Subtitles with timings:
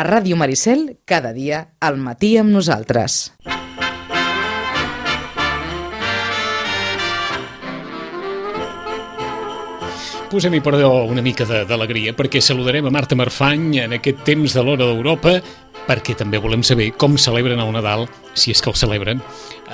[0.00, 3.34] A Ràdio Maricel, cada dia, al matí amb nosaltres.
[10.30, 14.88] Posem-hi, perdó, una mica d'alegria, perquè saludarem a Marta Marfany en aquest temps de l'hora
[14.88, 15.34] d'Europa,
[15.90, 18.06] perquè també volem saber com celebren el Nadal,
[18.38, 19.18] si és que el celebren,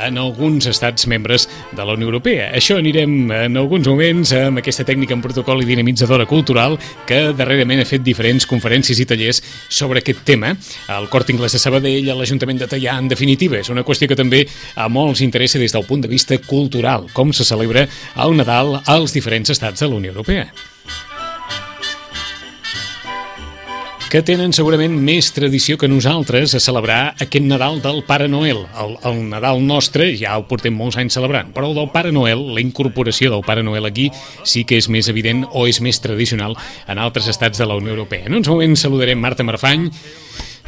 [0.01, 1.45] en alguns estats membres
[1.77, 2.49] de la Unió Europea.
[2.57, 7.83] Això anirem en alguns moments amb aquesta tècnica en protocol i dinamitzadora cultural que darrerament
[7.83, 10.55] ha fet diferents conferències i tallers sobre aquest tema.
[10.93, 14.47] El Cort Inglés de Sabadell, l'Ajuntament de Tallà, en definitiva, és una qüestió que també
[14.77, 17.89] a molts interessa des del punt de vista cultural, com se celebra
[18.25, 20.49] el Nadal als diferents estats de la Unió Europea.
[24.07, 28.61] Que tenen segurament més tradició que nosaltres a celebrar aquest Nadal del Pare Noel.
[28.79, 32.45] El, el Nadal nostre ja ho portem molts anys celebrant, però el del Pare Noel,
[32.55, 34.07] la incorporació del Pare Noel aquí,
[34.47, 36.55] sí que és més evident o és més tradicional
[36.87, 38.29] en altres estats de la Unió Europea.
[38.31, 39.89] En uns moments saludarem Marta Marfany,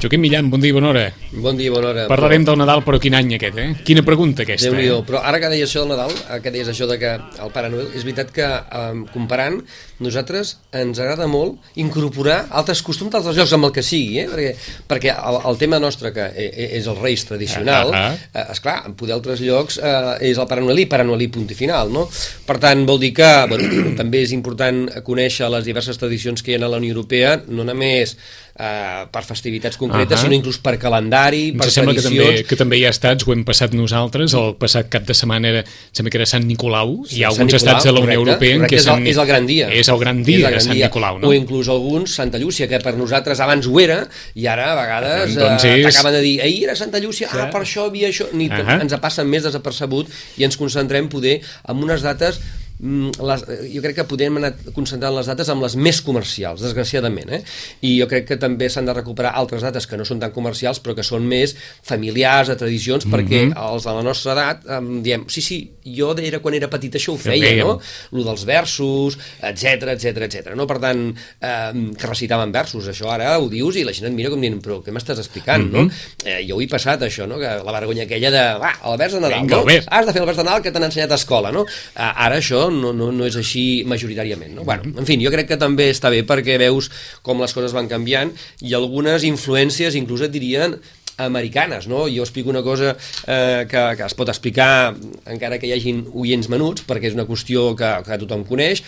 [0.02, 1.05] Joaquim Millan, bon dia i bona hora.
[1.33, 2.09] Bon dia i bona hora.
[2.11, 2.52] Parlarem però...
[2.52, 3.69] del Nadal, però quin any aquest, eh?
[3.86, 4.91] Quina pregunta aquesta, eh?
[5.06, 7.89] Però ara que deies això del Nadal, que deies això de que el Pare Noel,
[7.94, 9.62] és veritat que, eh, comparant,
[10.04, 14.27] nosaltres ens agrada molt incorporar altres costums d'altres llocs, amb el que sigui, eh?
[14.30, 14.52] Perquè,
[14.91, 18.16] perquè el, el tema nostre, que e, e, és el Reis tradicional, uh -huh.
[18.32, 21.28] eh, esclar, en poder altres llocs eh, és el Pare Noel i Pare Noel i
[21.28, 22.08] punt i final, no?
[22.46, 26.54] Per tant, vol dir que, bueno, també és important conèixer les diverses tradicions que hi
[26.54, 28.16] ha a la Unió Europea, no només
[28.58, 30.22] eh, per festivitats concretes, uh -huh.
[30.22, 33.32] sinó inclús per calendari, per Ens sembla que també, que també hi ha estats, ho
[33.32, 37.19] hem passat nosaltres, el passat cap de setmana era, sembla que era Sant Nicolau, sí,
[37.19, 39.16] hi ha alguns Nicolau, estats de la Unió correcte, Europea en què és el, és
[39.16, 39.69] el gran dia.
[39.69, 40.89] És el gran dia, el gran de Sant dia.
[40.89, 41.31] Nicolau, no?
[41.31, 44.00] O inclús alguns, Santa Llúcia, que per nosaltres abans ho era,
[44.34, 45.89] i ara a vegades doncs eh, és...
[45.89, 47.41] t'acaben de dir, ahir era Santa Llúcia, sí.
[47.41, 48.81] ah, per això havia això, ni uh -huh.
[48.83, 52.41] ens passen més desapercebut i ens concentrem poder en unes dates
[52.79, 57.41] les, jo crec que podem anar concentrant les dates amb les més comercials, desgraciadament, eh?
[57.83, 60.79] i jo crec que també s'han de recuperar altres dates que no són tan comercials
[60.84, 63.17] però que són més familiars, de tradicions, mm -hmm.
[63.17, 66.95] perquè els de la nostra edat um, diem, sí, sí, jo era quan era petit
[66.95, 67.81] això ho feia, no?
[68.12, 70.55] Lo dels versos, etc etc etc.
[70.55, 70.67] no?
[70.67, 74.31] Per tant, eh, que recitaven versos, això ara ho dius i la gent et mira
[74.31, 75.72] com dient, però què m'estàs explicant, mm -hmm.
[75.72, 75.83] no?
[75.83, 75.91] Mhm.
[76.25, 77.38] Eh, jo ho he passat, això, no?
[77.38, 79.65] Que la vergonya aquella de, va, el vers de Nadal, Vinga, no?
[79.88, 81.65] Has de fer el vers de Nadal que t'han ensenyat a escola, no?
[81.65, 84.55] Eh, ara això no, no, no és així majoritàriament.
[84.59, 84.67] No?
[84.69, 86.91] Bueno, en fi, jo crec que també està bé perquè veus
[87.27, 90.79] com les coses van canviant i algunes influències, inclús et dirien,
[91.19, 92.06] americanes, no?
[92.06, 92.97] Jo explico una cosa
[93.27, 94.95] eh, que, que es pot explicar
[95.27, 98.85] encara que hi hagin oients menuts, perquè és una qüestió que, que tothom coneix,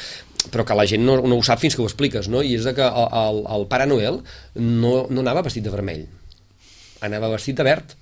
[0.54, 2.44] però que la gent no, no ho sap fins que ho expliques, no?
[2.46, 4.22] I és que el, el, el Pare Noel
[4.54, 6.06] no, no anava vestit de vermell,
[7.02, 7.98] anava vestit de verd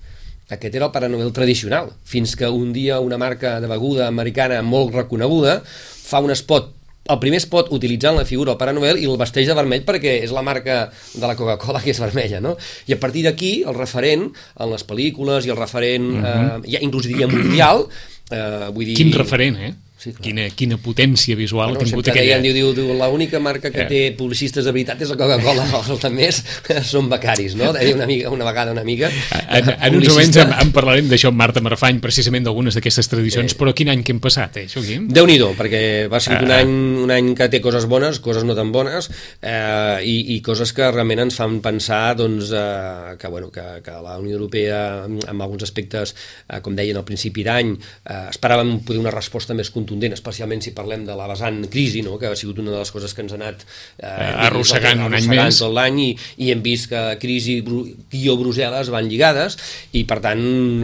[0.49, 4.61] aquest era el Pare Noel tradicional, fins que un dia una marca de beguda americana
[4.65, 6.75] molt reconeguda fa un spot
[7.09, 10.19] el primer spot utilitzant la figura del Pare Noel i el vesteix de vermell perquè
[10.21, 12.55] és la marca de la Coca-Cola que és vermella, no?
[12.85, 16.65] I a partir d'aquí el referent en les pel·lícules i el referent, uh -huh.
[16.65, 17.87] eh, ja inclús diria mundial,
[18.29, 18.95] eh, vull dir...
[18.95, 19.73] Quin referent, eh?
[19.99, 22.37] Sí, quina, quina potència visual bueno, ha tingut aquella...
[22.37, 23.87] Deien, diu, diu, diu, l'única marca que eh.
[23.89, 26.37] té publicistes de veritat és la Coca-Cola, els altres
[26.87, 27.73] són becaris, no?
[27.75, 29.09] Deia una, amiga, una vegada una amiga.
[29.51, 33.51] En, en uns moments en, en parlarem d'això amb Marta Marfany, precisament d'algunes d'aquestes tradicions,
[33.51, 33.57] eh.
[33.59, 35.09] però quin any que hem passat, eh, Joaquim?
[35.11, 36.61] déu nhi perquè va ser un, ah.
[36.63, 36.71] any,
[37.03, 39.11] un any que té coses bones, coses no tan bones,
[39.43, 43.99] eh, i, i coses que realment ens fan pensar doncs, eh, que, bueno, que, que
[43.99, 46.15] la Unió Europea, en alguns aspectes,
[46.47, 50.61] eh, com deien al principi d'any, eh, esperàvem poder una resposta més contundent contundent, especialment
[50.61, 52.17] si parlem de la vessant crisi, no?
[52.21, 53.63] que ha sigut una de les coses que ens ha anat
[53.97, 56.09] eh, eh arrossegant un any més tot l'any i,
[56.45, 59.57] i hem vist que crisi i o Brussel·les van lligades
[59.97, 60.41] i per tant,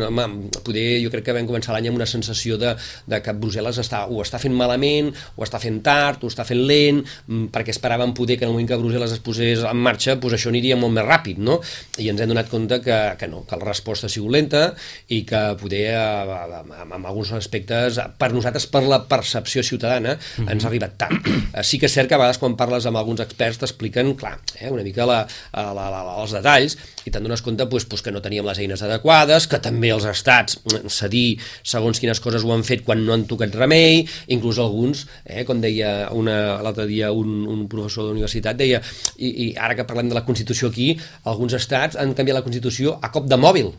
[0.07, 0.27] home,
[0.65, 2.73] poder, jo crec que vam començar l'any amb una sensació de,
[3.05, 6.63] de que Brussel·les està, ho està fent malament, ho està fent tard, ho està fent
[6.65, 10.17] lent, mm, perquè esperàvem poder que en el moment que Brussel·les es posés en marxa,
[10.17, 11.59] doncs això aniria molt més ràpid, no?
[12.01, 14.65] I ens hem donat compte que, que no, que la resposta ha sigut lenta
[15.13, 20.51] i que poder, en alguns aspectes, per nosaltres, per la la percepció ciutadana mm -hmm.
[20.51, 21.19] ens ha arribat tant.
[21.55, 24.39] Eh, sí que és cert que a vegades quan parles amb alguns experts t'expliquen, clar,
[24.59, 28.01] eh, una mica la, la, la, la, els detalls i te'n dones compte pues, pues,
[28.01, 30.59] que no teníem les eines adequades, que també els estats
[30.89, 35.45] cedir segons quines coses ho han fet quan no han tocat remei, inclús alguns, eh,
[35.45, 38.81] com deia l'altre dia un, un professor de deia,
[39.17, 42.97] i, i ara que parlem de la Constitució aquí, alguns estats han canviat la Constitució
[43.01, 43.71] a cop de mòbil,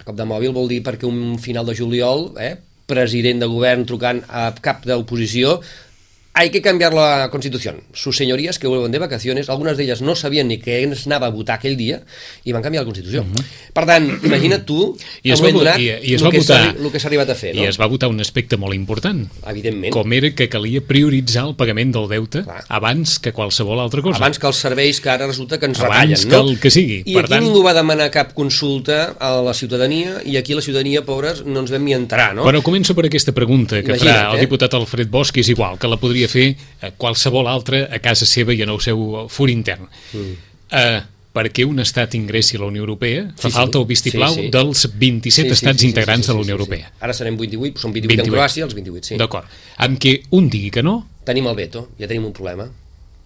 [0.00, 2.54] a cop de mòbil vol dir perquè un final de juliol eh,
[2.90, 5.58] president de govern trucant a cap d'oposició
[6.34, 7.80] hay que cambiar la Constitución.
[7.92, 11.32] Sus señorías que vuelven de vacaciones, algunes d'elles no sabien ni què ens anava a
[11.34, 12.00] votar aquell dia
[12.42, 13.22] i van canviar la Constitució.
[13.22, 13.44] Uh -huh.
[13.72, 16.82] Per tant, imagina't tu, I es va, donat, i, i es va el, votar, que
[16.82, 17.54] el que s'ha arribat a fer.
[17.54, 17.62] No?
[17.62, 19.28] I es va votar un aspecte molt important.
[19.46, 19.92] Evidentment.
[19.92, 22.64] Com era que calia prioritzar el pagament del deute Clar.
[22.68, 24.18] abans que qualsevol altra cosa.
[24.18, 26.18] Abans que els serveis que ara resulta que ens abans retallen.
[26.18, 27.02] Abans que el que sigui.
[27.06, 27.44] I per aquí tant...
[27.44, 31.70] ningú va demanar cap consulta a la ciutadania i aquí la ciutadania, pobres, no ens
[31.70, 32.42] vam ni enterar, no?
[32.44, 34.40] Però començo per aquesta pregunta que Imagina't, farà el eh?
[34.40, 38.54] diputat Alfred Bosch, és igual, que la podria fer eh, qualsevol altre a casa seva
[38.54, 39.88] i en el seu fur intern.
[40.12, 40.36] Mm.
[40.74, 41.02] Uh,
[41.34, 44.52] perquè un estat ingressi a la Unió Europea fa sí, falta el vistiplau sí, sí.
[44.54, 46.60] dels 27 sí, sí, estats sí, sí, integrants sí, sí, de la Unió sí, sí,
[46.60, 46.92] Europea.
[46.92, 47.02] Sí.
[47.08, 48.30] Ara serem 28, són 28, 28.
[48.30, 49.18] en Croàcia, els 28, sí.
[49.20, 49.58] D'acord.
[49.86, 51.00] Amb què un digui que no...
[51.26, 52.68] Tenim el veto, ja tenim un problema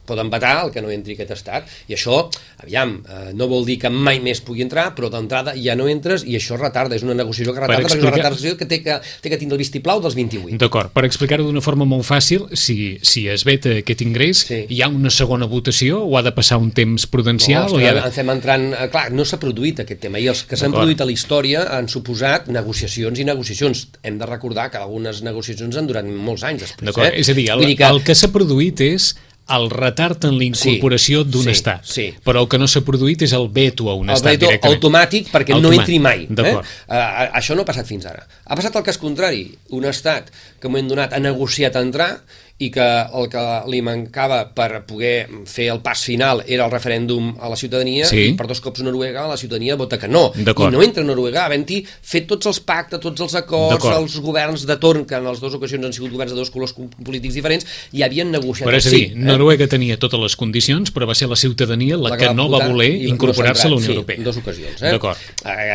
[0.09, 2.25] poden vetar el que no entri aquest estat i això,
[2.63, 6.25] aviam, eh, no vol dir que mai més pugui entrar, però d'entrada ja no entres
[6.27, 8.13] i això retarda, és una negociació que retarda per explicar...
[8.13, 10.59] perquè és una retardació que té que, té que tindre el vistiplau dels 28.
[10.61, 14.63] D'acord, per explicar-ho d'una forma molt fàcil, si, si es veta aquest ingrés, sí.
[14.69, 17.69] hi ha una segona votació o ha de passar un temps prudencial?
[17.69, 18.05] No, o ja de...
[18.09, 18.69] estem entrant...
[18.73, 21.65] Eh, clar, no s'ha produït aquest tema i els que s'han produït a la història
[21.79, 23.87] han suposat negociacions i negociacions.
[24.07, 26.91] Hem de recordar que algunes negociacions han durat molts anys després.
[26.91, 27.23] D'acord, eh?
[27.23, 27.89] és a dir, el, que...
[27.89, 29.13] el que s'ha produït és
[29.57, 31.87] el retard en la incorporació sí, d'un sí, estat.
[31.89, 32.07] Sí.
[32.25, 34.77] Però el que no s'ha produït és el veto a un el estat veto directament.
[34.77, 35.79] automàtic perquè automàtic.
[35.79, 36.27] no entri mai.
[36.29, 36.55] Eh?
[36.55, 36.99] Uh,
[37.41, 38.27] això no ha passat fins ara.
[38.45, 39.47] Ha passat el cas contrari.
[39.77, 40.29] Un estat
[40.61, 42.11] que m'ho hem donat ha negociat entrar
[42.59, 42.85] i que
[43.15, 47.59] el que li mancava per poder fer el pas final era el referèndum a la
[47.61, 48.33] ciutadania sí.
[48.33, 50.43] i per dos cops Noruega la ciutadania vota que no i
[50.75, 55.07] no entra Noruega havent-hi fet tots els pactes, tots els acords els governs de torn,
[55.07, 58.35] que en les dues ocasions han sigut governs de dos colors polítics diferents i havien
[58.35, 59.73] negociat però és a dir, sí, Noruega eh?
[59.79, 62.65] tenia totes les condicions però va ser la ciutadania la, la que, que no va
[62.67, 64.99] voler incorporar-se no a la Unió sí, Europea en dues ocasions eh?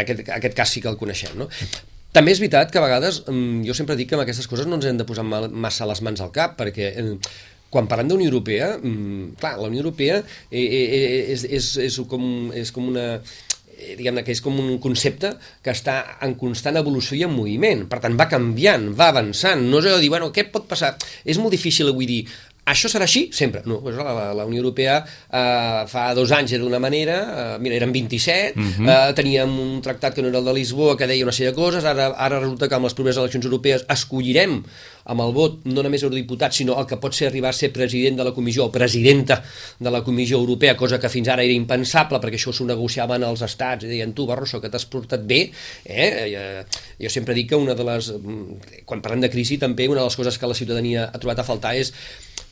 [0.04, 1.48] aquest, aquest cas sí que el coneixem no?
[2.14, 4.78] També és veritat que a vegades, mm, jo sempre dic que amb aquestes coses no
[4.78, 7.18] ens hem de posar massa les mans al cap, perquè eh,
[7.74, 10.20] quan parlem d'Unió Europea, mm, clar, la Unió Europea
[10.52, 13.08] eh, eh, és, és, és, com, és com una
[13.98, 15.34] diguem que és com un concepte
[15.64, 17.84] que està en constant evolució i en moviment.
[17.90, 19.66] Per tant, va canviant, va avançant.
[19.68, 20.94] No és allò de dir, bueno, què pot passar?
[21.26, 22.22] És molt difícil avui dir,
[22.66, 23.26] això serà així?
[23.36, 23.62] Sempre.
[23.68, 27.76] No, doncs la, la Unió Europea eh, fa dos anys era d'una manera, eh, mira,
[27.76, 28.90] eren 27, uh -huh.
[28.90, 31.56] eh, teníem un tractat que no era el de Lisboa, que deia una sèrie de
[31.56, 34.64] coses, ara, ara resulta que amb les properes eleccions europees escollirem
[35.06, 38.18] amb el vot no només eurodiputat, sinó el que pot ser arribar a ser president
[38.18, 39.44] de la comissió o presidenta
[39.80, 43.42] de la comissió europea, cosa que fins ara era impensable, perquè això s'ho negociaven els
[43.42, 45.52] estats, i deien, tu, Barroso, que t'has portat bé,
[45.84, 46.12] eh?
[46.32, 46.66] eh?
[47.02, 48.14] Jo sempre dic que una de les...
[48.86, 51.48] Quan parlem de crisi, també una de les coses que la ciutadania ha trobat a
[51.48, 51.92] faltar és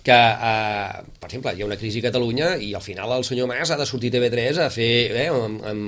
[0.04, 3.48] que, eh, per exemple, hi ha una crisi a Catalunya i al final el senyor
[3.48, 5.82] Mas ha de sortir a TV3 a fer, eh, en, en,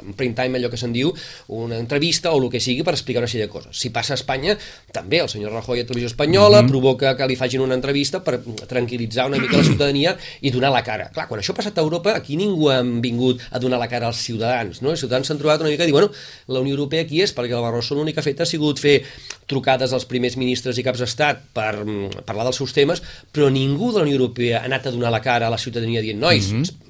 [0.00, 1.12] en print time, allò que se'n diu,
[1.48, 3.74] una entrevista o el que sigui per explicar una sèrie de coses.
[3.76, 4.56] Si passa a Espanya,
[4.94, 6.70] també el senyor Rajoy a Televisió Espanyola mm -hmm.
[6.70, 10.82] provoca que li facin una entrevista per tranquil·litzar una mica la ciutadania i donar la
[10.82, 11.10] cara.
[11.10, 14.06] Clar, quan això ha passat a Europa, aquí ningú ha vingut a donar la cara
[14.06, 14.90] als ciutadans, no?
[14.90, 16.10] Els ciutadans s'han trobat una mica a dir, bueno,
[16.46, 17.34] la Unió Europea aquí és?
[17.34, 19.04] Perquè el Barroso l'únic que ha fet ha sigut fer
[19.46, 23.02] trucades als primers ministres i caps d'estat per mm, parlar dels seus temes,
[23.32, 26.04] però ningú de la Unió Europea ha anat a donar la cara a la ciutadania
[26.04, 26.86] dient nois, mm -hmm.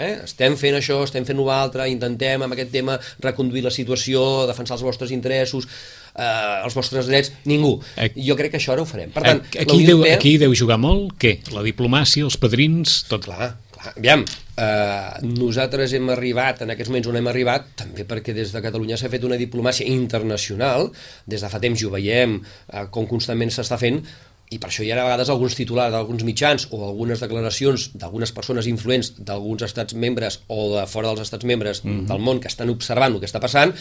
[0.00, 0.20] Eh?
[0.24, 4.84] estem fent això, estem fent nosaltres, intentem amb aquest tema reconduir la situació, defensar els
[4.86, 5.66] vostres interessos,
[6.14, 7.74] eh, els vostres drets, ningú.
[8.16, 9.10] Jo crec que això ara ho farem.
[9.14, 10.14] Per tant, aquí, deu, Europea...
[10.16, 11.38] aquí deu jugar molt, què?
[11.56, 13.26] La diplomàcia, els padrins, tot.
[13.28, 13.90] Clar, clar.
[13.96, 14.24] Aviam,
[14.60, 18.98] eh, nosaltres hem arribat, en aquests moments on hem arribat, també perquè des de Catalunya
[19.00, 20.90] s'ha fet una diplomàcia internacional,
[21.26, 24.02] des de fa temps ho veiem, eh, com constantment s'està fent,
[24.50, 28.32] i per això hi ha a vegades alguns titulars d'alguns mitjans o algunes declaracions d'algunes
[28.34, 32.06] persones influents d'alguns estats membres o de fora dels estats membres mm -hmm.
[32.08, 33.74] del món que estan observant el que està passant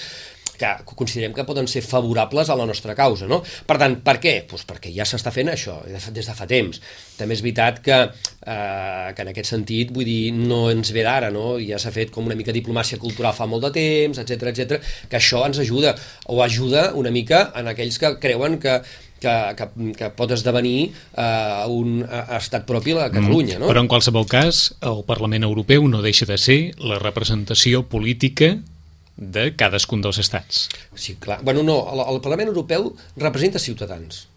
[0.60, 3.28] que considerem que poden ser favorables a la nostra causa.
[3.32, 3.40] No?
[3.42, 4.36] Per tant, per què?
[4.50, 6.82] Pues perquè ja s'està fent això des de fa temps.
[7.18, 11.32] També és veritat que, eh, que en aquest sentit, vull dir, no ens ve d'ara,
[11.32, 11.58] no?
[11.64, 15.18] ja s'ha fet com una mica diplomàcia cultural fa molt de temps, etc etc que
[15.18, 15.96] això ens ajuda,
[16.28, 18.82] o ajuda una mica en aquells que creuen que
[19.22, 19.68] que, que,
[20.00, 23.60] que pot esdevenir eh, un estat propi a Catalunya.
[23.62, 23.70] No?
[23.72, 28.56] Però en qualsevol cas, el Parlament Europeu no deixa de ser la representació política
[29.20, 30.68] de cadascun dels estats.
[30.96, 31.42] Sí, clar.
[31.44, 34.28] Bueno, no, el, el Parlament Europeu representa ciutadans,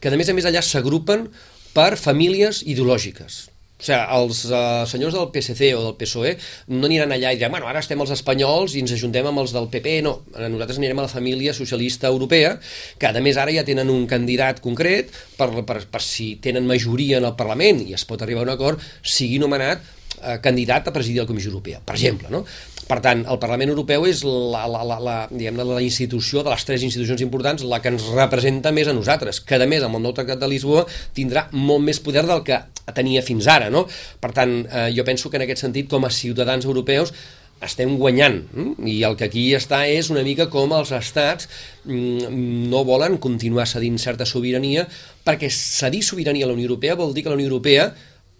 [0.00, 1.28] que de més a més allà s'agrupen
[1.76, 3.49] per famílies ideològiques.
[3.80, 6.34] O sigui, els uh, senyors del PSC o del PSOE
[6.74, 9.54] no aniran allà i diran, bueno, ara estem els espanyols i ens ajuntem amb els
[9.56, 10.18] del PP, no.
[10.36, 12.56] Nosaltres anirem a la família socialista europea,
[13.00, 17.20] que a més ara ja tenen un candidat concret per, per, per si tenen majoria
[17.20, 19.82] en el Parlament i es pot arribar a un acord, sigui nomenat
[20.20, 22.44] eh, candidat a presidir la Comissió Europea, per exemple, no?
[22.90, 26.64] Per tant, el Parlament Europeu és la, la, la, la, diguem la institució de les
[26.66, 30.02] tres institucions importants la que ens representa més a nosaltres, que a més amb el
[30.02, 30.82] nou Tractat de Lisboa
[31.14, 32.58] tindrà molt més poder del que
[32.96, 33.70] tenia fins ara.
[33.70, 33.84] No?
[34.18, 37.14] Per tant, eh, jo penso que en aquest sentit, com a ciutadans europeus,
[37.62, 38.86] estem guanyant hm?
[38.88, 41.46] i el que aquí està és una mica com els estats
[41.84, 44.86] mm, no volen continuar cedint certa sobirania
[45.26, 47.90] perquè cedir sobirania a la Unió Europea vol dir que la Unió Europea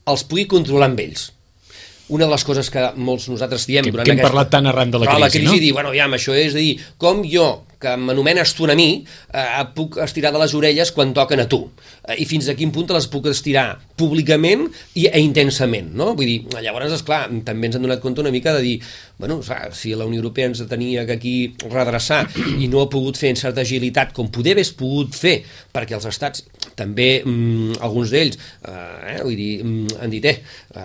[0.08, 1.26] els pugui controlar amb ells
[2.10, 4.30] una de les coses que molts nosaltres diem que, durant que hem aquesta...
[4.30, 5.64] parlat tan arran de la crisi, la crisi no?
[5.64, 7.48] dir, bueno, ja, això és dir, com jo
[7.80, 11.62] que m'anomenes tu a mi, eh, puc estirar de les orelles quan toquen a tu.
[12.04, 16.12] Eh, I fins a quin punt te les puc estirar públicament i, e intensament, no?
[16.14, 18.76] Vull dir, llavors, és clar, també ens han donat compte una mica de dir,
[19.18, 19.40] bueno,
[19.72, 21.34] si la Unió Europea ens tenia que aquí
[21.70, 22.26] redreçar
[22.58, 25.40] i no ha pogut fer en certa agilitat com poder haver pogut fer,
[25.72, 26.44] perquè els estats,
[26.76, 30.38] també mm, alguns d'ells, eh, vull dir, mm, han dit, eh,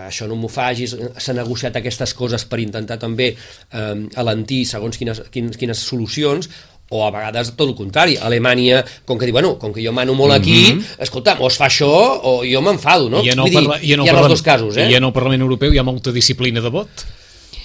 [0.05, 5.23] això no m'ho facis, s'han negociat aquestes coses per intentar també eh, alentir segons quines,
[5.31, 6.49] quines, quines solucions,
[6.89, 10.13] o a vegades tot el contrari, Alemanya, com que diu, bueno, com que jo mano
[10.13, 11.04] molt aquí, mm -hmm.
[11.04, 11.89] escolta, o es fa això
[12.22, 13.24] o jo m'enfado, no?
[13.24, 14.89] I en el, Vull dir, i en el hi ha els dos casos, eh?
[14.92, 16.89] I en el Parlament Europeu hi ha molta disciplina de vot.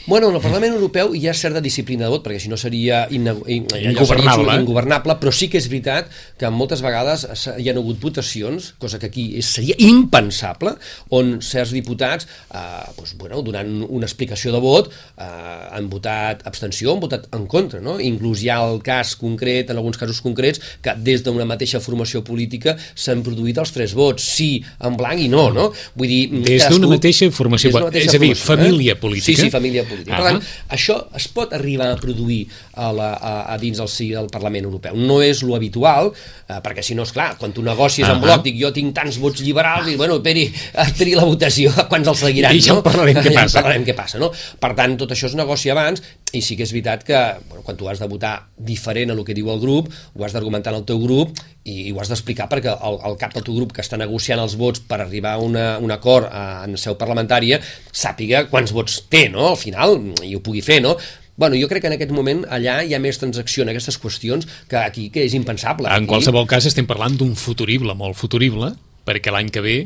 [0.07, 3.03] Bueno, en el Parlament Europeu hi ha certa disciplina de vot, perquè si no seria
[3.13, 4.07] ingovernable.
[4.09, 6.09] Seria ingovernable, però sí que és veritat
[6.41, 7.27] que moltes vegades
[7.61, 10.73] hi ha hagut votacions, cosa que aquí seria impensable,
[11.17, 12.63] on certs diputats, eh,
[12.97, 15.29] doncs, bueno, donant una explicació de vot, eh,
[15.71, 17.83] han votat abstenció, han votat en contra.
[17.85, 17.99] No?
[18.01, 22.25] Inclús hi ha el cas concret, en alguns casos concrets, que des d'una mateixa formació
[22.25, 25.51] política s'han produït els tres vots, sí en blanc i no.
[25.53, 25.71] no?
[25.95, 29.01] Vull dir, des d'una mateixa formació, mateixa és a dir, formació, família eh?
[29.01, 29.37] política.
[29.37, 29.90] Sí, sí, família política.
[29.91, 30.41] Per tant,
[30.77, 32.43] això es pot arribar a produir
[32.75, 34.97] a, la, a, a dins del si del Parlament Europeu.
[34.97, 38.45] No és lo habitual, eh, perquè si no, és clar, quan tu negocies en bloc,
[38.47, 40.47] dic, jo tinc tants vots liberals, i bueno, esperi,
[40.87, 42.85] esperi la votació, quants els seguiran, I ja no?
[42.87, 43.57] parlarem què passa.
[43.57, 44.31] Ja parlarem què passa, no?
[44.61, 46.05] Per tant, tot això es negocia abans,
[46.37, 47.19] i sí que és veritat que
[47.49, 50.35] bueno, quan tu has de votar diferent a el que diu el grup, ho has
[50.37, 51.35] d'argumentar en el teu grup
[51.65, 54.43] i, i ho has d'explicar perquè el, el cap del teu grup que està negociant
[54.43, 57.61] els vots per arribar a una, un acord a, en seu parlamentària
[57.91, 59.51] sàpiga quants vots té, no?
[59.55, 60.97] Al final, i ho pugui fer, no?
[61.41, 64.47] Bueno, jo crec que en aquest moment allà hi ha més transacció en aquestes qüestions
[64.69, 65.89] que aquí, que és impensable.
[65.89, 66.11] En aquí...
[66.11, 68.75] qualsevol cas estem parlant d'un futurible, molt futurible,
[69.09, 69.79] perquè l'any que ve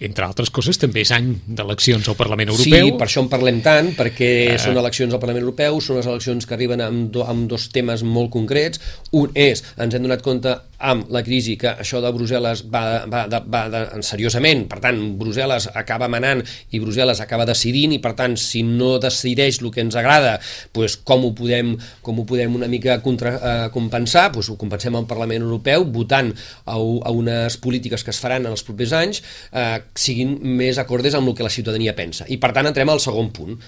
[0.00, 2.88] entre altres coses, també és any d'eleccions al Parlament Europeu.
[2.88, 4.58] Sí, per això en parlem tant, perquè uh...
[4.62, 8.04] són eleccions al Parlament Europeu, són les eleccions que arriben amb, do, amb dos temes
[8.06, 8.80] molt concrets.
[9.18, 13.24] Un és, ens hem donat compte amb la crisi que això de Brussel·les va, va,
[13.30, 16.42] va, va de, seriosament, per tant, Brussel·les acaba manant
[16.74, 20.34] i Brussel·les acaba decidint i, per tant, si no decideix el que ens agrada,
[20.74, 24.28] pues, com, ho podem, com ho podem una mica contra, eh, compensar?
[24.34, 28.56] Pues, ho compensem al Parlament Europeu votant a, a unes polítiques que es faran en
[28.56, 29.22] els propers anys
[29.52, 32.26] eh, siguin més acordes amb el que la ciutadania pensa.
[32.28, 33.58] I per tant entrem al segon punt.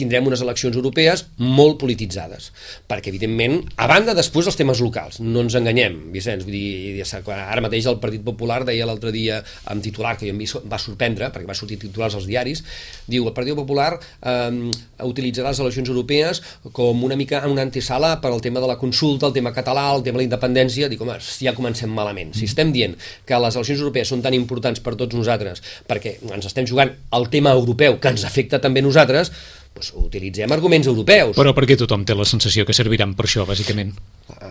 [0.00, 2.50] Tindrem unes eleccions europees molt polititzades,
[2.88, 7.04] perquè evidentment, a banda després els temes locals, no ens enganyem, Vicenç, vull dir,
[7.36, 9.40] ara mateix el Partit Popular deia l'altre dia
[9.70, 10.40] amb titular, que em
[10.70, 12.64] va sorprendre, perquè va sortir titulars als diaris,
[13.10, 14.72] diu, el Partit Popular eh,
[15.04, 16.42] utilitzarà les eleccions europees
[16.72, 19.90] com una mica en una antesala per al tema de la consulta, el tema català,
[19.94, 22.32] el tema de la independència, dic, home, ja comencem malament.
[22.36, 22.96] Si estem dient
[23.28, 27.30] que les eleccions europees són tan importants per tots nosaltres, perquè ens estem jugant el
[27.32, 29.32] tema europeu, que ens afecta també a nosaltres,
[29.74, 31.36] doncs utilitzem arguments europeus.
[31.38, 33.94] Però per què tothom té la sensació que serviran per això, bàsicament?
[34.36, 34.50] Ah,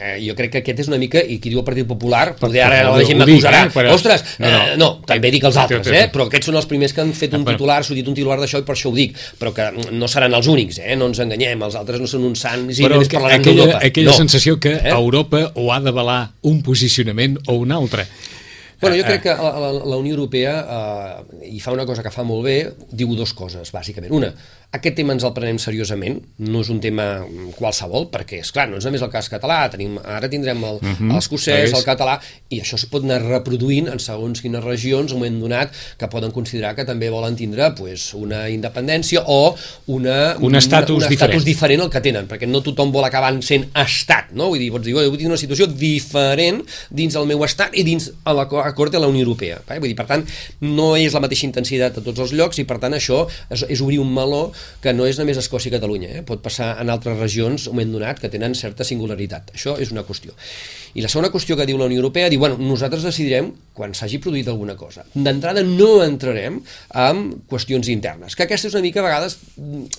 [0.00, 2.64] eh, jo crec que aquest és una mica, i qui diu el Partit Popular, poder
[2.66, 3.64] ara la gent m'acusarà.
[3.68, 3.94] Eh, però...
[3.94, 4.60] Ostres, no, no.
[4.60, 6.04] Eh, no, també dic els altres, eh?
[6.12, 8.62] però aquests són els primers que han fet un titular, s'ho dit un titular d'això
[8.62, 10.98] i per això ho dic, però que no seran els únics, eh?
[11.00, 13.80] no ens enganyem, els altres no són uns sants i però només parlaran d'Europa.
[13.90, 14.20] Aquella no.
[14.24, 14.94] sensació que eh?
[14.94, 18.08] Europa o ha d'avalar un posicionament o un altre.
[18.84, 22.12] Bueno, jo crec que la, la, la Unió Europea eh, hi fa una cosa que
[22.14, 22.58] fa molt bé,
[22.92, 24.12] diu dues coses, bàsicament.
[24.14, 24.30] Una,
[24.74, 27.06] aquest tema ens el prenem seriosament, no és un tema
[27.54, 30.86] qualsevol, perquè, és clar no és només el cas català, tenim, ara tindrem el, uh
[30.86, 30.96] mhm.
[31.10, 32.18] -huh, l'escocès, el català,
[32.50, 36.32] i això es pot anar reproduint en segons quines regions, un moment donat, que poden
[36.32, 39.54] considerar que també volen tindre pues, una independència o
[39.86, 43.30] una, un estatus, un, un estatus diferent al que tenen, perquè no tothom vol acabar
[43.42, 44.48] sent estat, no?
[44.48, 48.10] Vull dir, pots dir, vull tenir una situació diferent dins el meu estat i dins
[48.24, 49.60] l'acord de la Unió Europea.
[49.68, 49.78] Eh?
[49.78, 50.24] Vull dir, per tant,
[50.60, 53.80] no és la mateixa intensitat a tots els llocs i, per tant, això és, és
[53.80, 54.52] obrir un meló
[54.84, 56.22] que no és només Escòcia i Catalunya, eh?
[56.26, 59.54] pot passar en altres regions, un moment donat, que tenen certa singularitat.
[59.56, 60.34] Això és una qüestió.
[60.94, 64.20] I la segona qüestió que diu la Unió Europea, diu, bueno, nosaltres decidirem quan s'hagi
[64.22, 65.02] produït alguna cosa.
[65.14, 66.60] D'entrada no entrarem
[67.06, 69.38] en qüestions internes, que aquesta és una mica a vegades,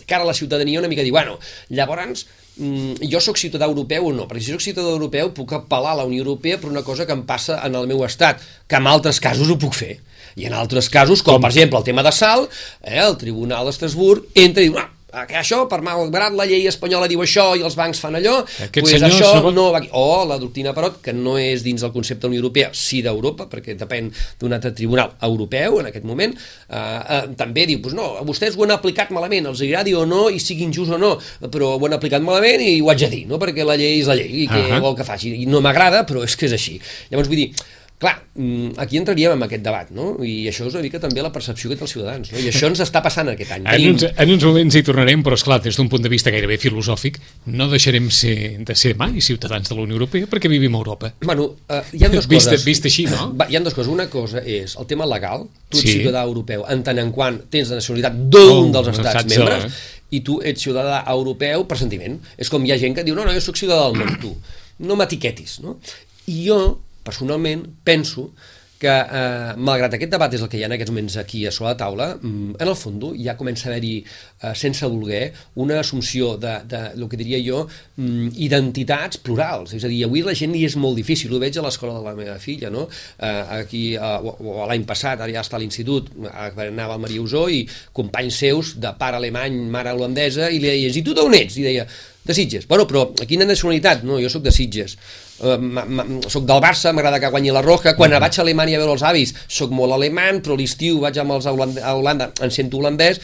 [0.08, 4.14] cara a la ciutadania, una mica dir, bueno, llavors mm, jo sóc ciutadà europeu o
[4.16, 7.06] no, perquè si sóc ciutadà europeu puc apel·lar a la Unió Europea per una cosa
[7.06, 9.98] que em passa en el meu estat, que en altres casos ho puc fer.
[10.36, 11.46] I en altres casos, com, com?
[11.46, 12.50] per exemple el tema de Sal,
[12.82, 14.90] eh, el Tribunal d'Estrasburg entra i diu, ah,
[15.24, 18.82] que això, per malgrat la llei espanyola diu això i els bancs fan allò, Aquest
[18.84, 19.56] pues això segon...
[19.56, 19.80] no va.
[19.96, 23.00] O la doctrina Parot, que no és dins del concepte de la Unió Europea, sí
[23.06, 24.10] d'Europa, perquè depèn
[24.42, 28.68] d'un altre tribunal europeu en aquest moment, eh, eh, també diu, pues no, vostès ho
[28.68, 31.14] han aplicat malament, els agradi o no, i sigui injust o no,
[31.48, 33.40] però ho han aplicat malament i ho haig de dir, no?
[33.40, 34.84] perquè la llei és la llei, i què uh -huh.
[34.84, 35.32] vol que faci.
[35.32, 36.80] I no m'agrada, però és que és així.
[37.10, 37.52] Llavors, vull dir,
[37.96, 40.18] Clar, mm, aquí entraríem en aquest debat, no?
[40.20, 42.42] I això és una mica també la percepció que té els ciutadans, no?
[42.44, 43.64] I això ens està passant aquest any.
[43.72, 46.58] En, uns, en uns moments hi tornarem, però esclar, des d'un punt de vista gairebé
[46.60, 47.22] filosòfic,
[47.56, 48.36] no deixarem ser,
[48.68, 51.14] de ser mai ciutadans de la Unió Europea perquè vivim a Europa.
[51.24, 52.66] Bueno, uh, hi ha dues coses.
[52.68, 53.30] Vist així, no?
[53.40, 53.94] Va, hi ha dues coses.
[53.96, 56.00] Una cosa és el tema legal, tu ets sí.
[56.02, 60.02] ciutadà europeu en tant en quant tens de nacionalitat d'un oh, dels estats membres, de...
[60.20, 62.20] i tu ets ciutadà europeu per sentiment.
[62.36, 64.36] És com hi ha gent que diu, no, no, jo sóc ciutadà del món, tu.
[64.84, 65.80] No m'etiquetis, no?
[66.28, 66.60] I jo,
[67.06, 68.32] personalment, penso
[68.78, 71.52] que, eh, malgrat aquest debat és el que hi ha en aquests moments aquí a
[71.52, 74.04] sobre la taula, mm, en el fons ja comença a haver-hi,
[74.44, 79.74] eh, sense voler, una assumpció de, de, el que diria jo, mm, identitats plurals.
[79.74, 82.04] És a dir, avui la gent hi és molt difícil, ho veig a l'escola de
[82.04, 82.88] la meva filla, no?
[83.18, 87.22] Eh, aquí, eh, o, o l'any passat, ara ja està a l'institut, anava al Maria
[87.22, 91.34] Usó i companys seus de pare alemany, mare holandesa, i li deies, i tu d'on
[91.34, 91.58] ets?
[91.58, 91.88] I deia,
[92.26, 92.68] de Sitges.
[92.68, 94.04] Bueno, però quina nacionalitat?
[94.04, 94.98] No, jo sóc de Sitges.
[95.36, 97.94] Uh, soc del Barça, m'agrada que guanyi la Roja.
[97.96, 98.22] Quan uh -huh.
[98.22, 101.46] vaig a Alemanya a veure els avis, sóc molt alemany, però l'estiu vaig amb els
[101.46, 103.20] a Holanda, a Holanda em sento holandès,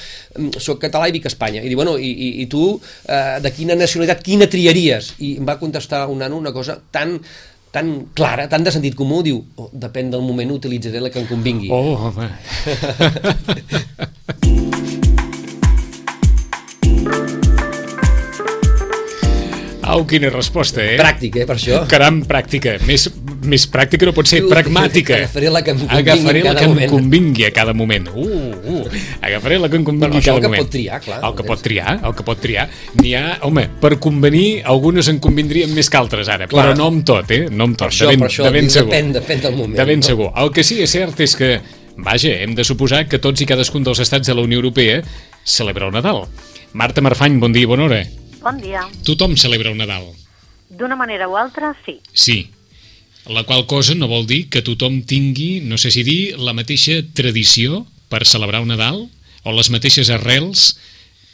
[0.58, 1.62] sóc català i vic a Espanya.
[1.62, 5.14] I diu, bueno, i, i, i tu, uh, de quina nacionalitat, quina triaries?
[5.20, 7.22] I em va contestar un nano una cosa tan
[7.72, 11.28] tan clara, tan de sentit comú, diu, oh, depèn del moment, utilitzaré la que em
[11.28, 11.70] convingui.
[11.72, 12.30] Oh, home.
[19.92, 20.96] Au, quina resposta, eh?
[20.96, 21.82] Pràctica, eh, per això.
[21.92, 22.78] Caram, pràctica.
[22.88, 23.10] Més,
[23.44, 25.18] més pràctica no pot ser, pragmàtica.
[25.18, 28.08] Agafaré la que em convingui agafaré la que em convingui a cada moment.
[28.14, 30.56] Uh, uh, agafaré la que em convingui a cada moment.
[30.56, 31.20] el que pot triar, clar.
[31.28, 32.68] El que pot triar, el que pot triar.
[33.02, 36.70] N'hi ha, home, per convenir, algunes en convindrien més que altres ara, clar.
[36.70, 37.44] però no amb tot, eh?
[37.52, 38.94] No amb tot, això, de ben, per això, de ben segur.
[38.96, 39.76] Depèn, depèn del moment.
[39.82, 40.08] De ben no?
[40.08, 40.32] segur.
[40.40, 41.52] El que sí és cert és que,
[42.00, 45.02] vaja, hem de suposar que tots i cadascun dels estats de la Unió Europea
[45.44, 46.24] celebra el Nadal.
[46.72, 48.04] Marta Marfany, bon dia i bona hora.
[48.42, 48.82] Bon dia.
[49.06, 50.08] Tothom celebra el Nadal.
[50.70, 52.00] D'una manera o altra, sí.
[52.14, 52.50] Sí.
[53.30, 57.04] La qual cosa no vol dir que tothom tingui, no sé si dir, la mateixa
[57.14, 59.04] tradició per celebrar un Nadal
[59.46, 60.72] o les mateixes arrels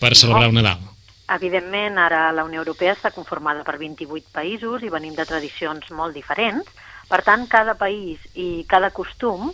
[0.01, 0.51] per celebrar no.
[0.51, 0.83] un Nadal.
[1.37, 6.15] Evidentment, ara la Unió Europea està conformada per 28 països i venim de tradicions molt
[6.15, 6.67] diferents.
[7.07, 9.47] Per tant, cada país i cada costum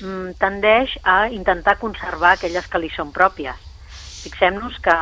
[0.00, 3.63] mm, tendeix a intentar conservar aquelles que li són pròpies.
[4.24, 4.94] Fixem-nos que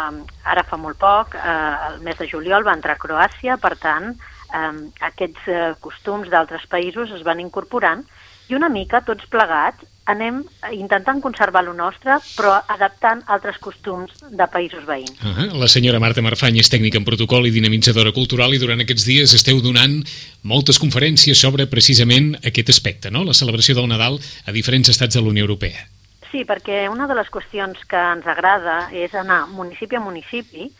[0.55, 4.13] ara fa molt poc, eh, el mes de juliol, va entrar a Croàcia, per tant,
[4.51, 4.75] eh,
[5.13, 8.05] aquests eh, costums d'altres països es van incorporant
[8.51, 10.41] i una mica tots plegats anem
[10.75, 15.15] intentant conservar lo nostre, però adaptant altres costums de països veïns.
[15.23, 15.59] Uh -huh.
[15.61, 19.33] La senyora Marta Marfany és tècnica en protocol i dinamitzadora cultural i durant aquests dies
[19.33, 20.03] esteu donant
[20.43, 23.25] moltes conferències sobre precisament aquest aspecte, no?
[23.25, 25.87] la celebració del Nadal a diferents estats de la Unió Europea.
[26.33, 30.71] Sí, perquè una de les qüestions que ens agrada és anar municipi a municipi,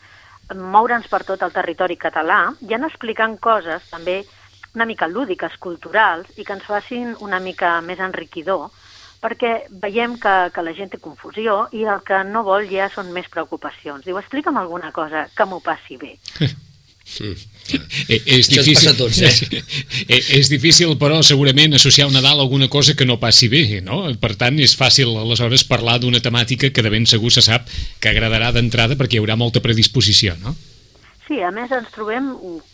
[0.57, 4.23] moure'ns per tot el territori català i anar explicant coses també
[4.73, 8.71] una mica lúdiques, culturals, i que ens facin una mica més enriquidor,
[9.21, 9.53] perquè
[9.85, 13.29] veiem que, que la gent té confusió i el que no vol ja són més
[13.29, 14.01] preocupacions.
[14.09, 16.15] Diu, explica'm alguna cosa que m'ho passi bé.
[17.03, 17.35] Mm.
[18.09, 19.61] Eh, és difícil, tots, eh?
[20.07, 20.21] eh?
[20.39, 24.05] és difícil, però, segurament associar un Nadal a alguna cosa que no passi bé, no?
[24.19, 27.67] Per tant, és fàcil, aleshores, parlar d'una temàtica que de ben segur se sap
[27.99, 30.55] que agradarà d'entrada perquè hi haurà molta predisposició, no?
[31.27, 32.33] Sí, a més ens trobem,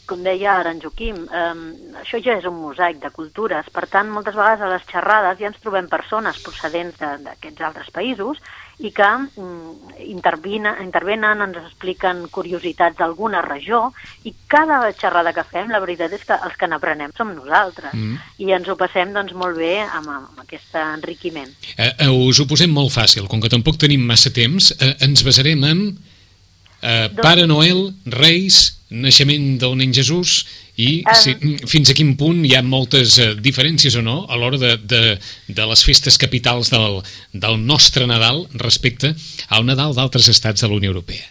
[0.10, 4.10] com deia ara en Joaquim, eh, això ja és un mosaic de cultures, per tant,
[4.10, 8.42] moltes vegades a les xerrades ja ens trobem persones procedents d'aquests altres països
[8.80, 13.89] i que mm, intervenen, ens expliquen curiositats d'alguna regió
[14.24, 18.15] i cada xerrada que fem, la veritat és que els que n'aprenem som nosaltres mm.
[18.46, 21.52] i ens ho passem doncs, molt bé amb, amb aquest enriquiment.
[21.76, 25.26] Eh, eh, us ho posem molt fàcil, com que tampoc tenim massa temps, eh, ens
[25.28, 27.22] basarem en eh, doncs...
[27.22, 30.39] Pare Noel, Reis, naixement del nen Jesús
[30.80, 31.15] i um...
[31.20, 31.36] si,
[31.68, 35.02] fins a quin punt hi ha moltes uh, diferències o no a l'hora de, de,
[35.48, 37.02] de les festes capitals del,
[37.34, 39.13] del nostre Nadal respecte
[39.50, 41.26] al Nadal d'altres estats de la Unió Europea?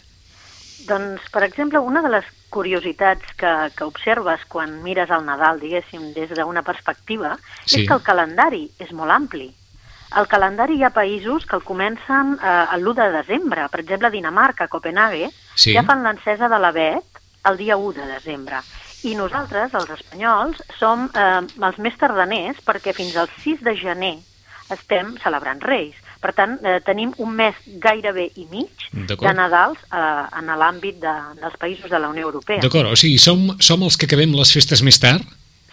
[0.88, 6.12] Doncs, per exemple, una de les curiositats que, que observes quan mires el Nadal, diguéssim,
[6.16, 7.82] des d'una perspectiva, sí.
[7.82, 9.50] és que el calendari és molt ampli.
[10.16, 13.66] Al calendari hi ha països que el comencen eh, l'1 de desembre.
[13.68, 15.74] Per exemple, Dinamarca, Copenhague, sí.
[15.76, 18.62] ja fan l'encesa de l'avet el dia 1 de desembre.
[19.06, 24.16] I nosaltres, els espanyols, som eh, els més tardaners perquè fins al 6 de gener
[24.74, 25.96] estem celebrant Reis.
[26.18, 31.14] Per tant, eh, tenim un mes gairebé i mig de Nadals eh, en l'àmbit de,
[31.38, 32.58] dels països de la Unió Europea.
[32.64, 35.22] D'acord, o sigui, som, som els que acabem les festes més tard?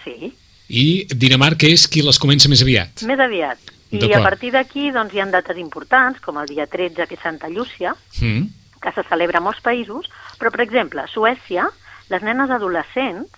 [0.04, 0.30] Sí.
[0.70, 3.02] I Dinamarca és qui les comença més aviat?
[3.10, 3.74] Més aviat.
[3.96, 7.24] I a partir d'aquí doncs, hi ha dates importants, com el dia 13, que és
[7.24, 8.46] Santa Llúcia, mm.
[8.84, 10.10] que se celebra a molts països,
[10.40, 11.70] però, per exemple, Suècia,
[12.10, 13.30] les nenes adolescents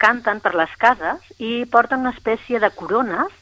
[0.00, 3.32] canten per les cases i porten una espècie de corones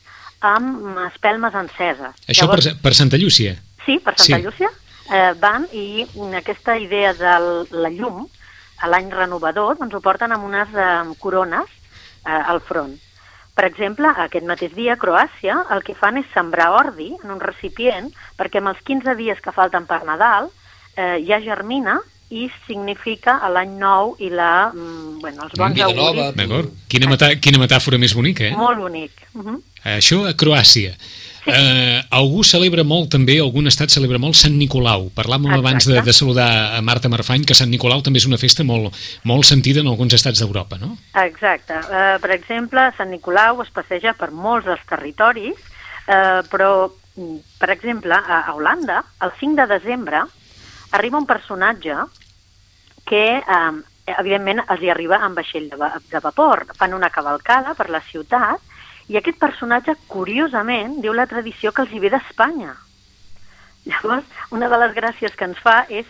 [0.42, 2.18] amb espelmes enceses.
[2.26, 3.54] Això Llavors, per, per Santa Llúcia?
[3.86, 4.42] Sí, per Santa sí.
[4.46, 4.70] Llúcia.
[5.12, 6.04] Eh, van i
[6.38, 7.32] aquesta idea de
[7.70, 8.26] la llum,
[8.82, 10.90] a l'any renovador, doncs ho porten amb unes eh,
[11.22, 11.70] corones
[12.26, 12.94] eh, al front.
[13.52, 17.42] Per exemple, aquest mateix dia a Croàcia el que fan és sembrar ordi en un
[17.42, 20.48] recipient perquè amb els 15 dies que falten per Nadal
[20.96, 21.98] eh, ja germina
[22.32, 26.32] i significa l'any nou i la, mm, bueno, els bons auguris.
[26.38, 26.70] D'acord.
[26.88, 28.56] Quina, metà quina metàfora més bonica, eh?
[28.56, 29.12] Molt bonic.
[29.34, 29.54] Uh mhm.
[29.54, 29.60] -huh.
[29.98, 30.94] Això a Croàcia.
[31.42, 31.50] Sí.
[31.50, 35.10] Uh, algú celebra molt també, algun estat celebra molt Sant Nicolau.
[35.10, 35.58] Parlàvem Exacte.
[35.58, 38.94] abans de, de saludar a Marta Marfany que Sant Nicolau també és una festa molt,
[39.24, 40.96] molt sentida en alguns estats d'Europa, no?
[41.14, 41.74] Exacte.
[41.74, 45.58] Uh, per exemple, Sant Nicolau es passeja per molts dels territoris,
[46.06, 50.22] uh, però, mm, per exemple, a Holanda, el 5 de desembre,
[50.92, 51.96] arriba un personatge
[53.08, 53.72] que eh,
[54.18, 56.66] evidentment els hi arriba amb vaixell de, va de vapor.
[56.78, 58.60] Fan una cavalcada per la ciutat
[59.10, 62.74] i aquest personatge, curiosament, diu la tradició que els hi ve d'Espanya.
[63.86, 66.06] Llavors, una de les gràcies que ens fa és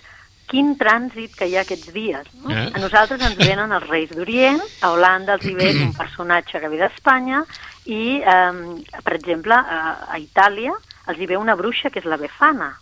[0.53, 2.29] quin trànsit que hi ha aquests dies.
[2.43, 2.53] No?
[2.53, 2.67] Eh?
[2.69, 6.71] A nosaltres ens venen els Reis d'Orient, a Holanda els hi ve un personatge que
[6.73, 7.45] ve d'Espanya
[7.89, 10.75] i, eh, per exemple, a, a Itàlia
[11.09, 12.75] els hi ve una bruixa que és la Befana.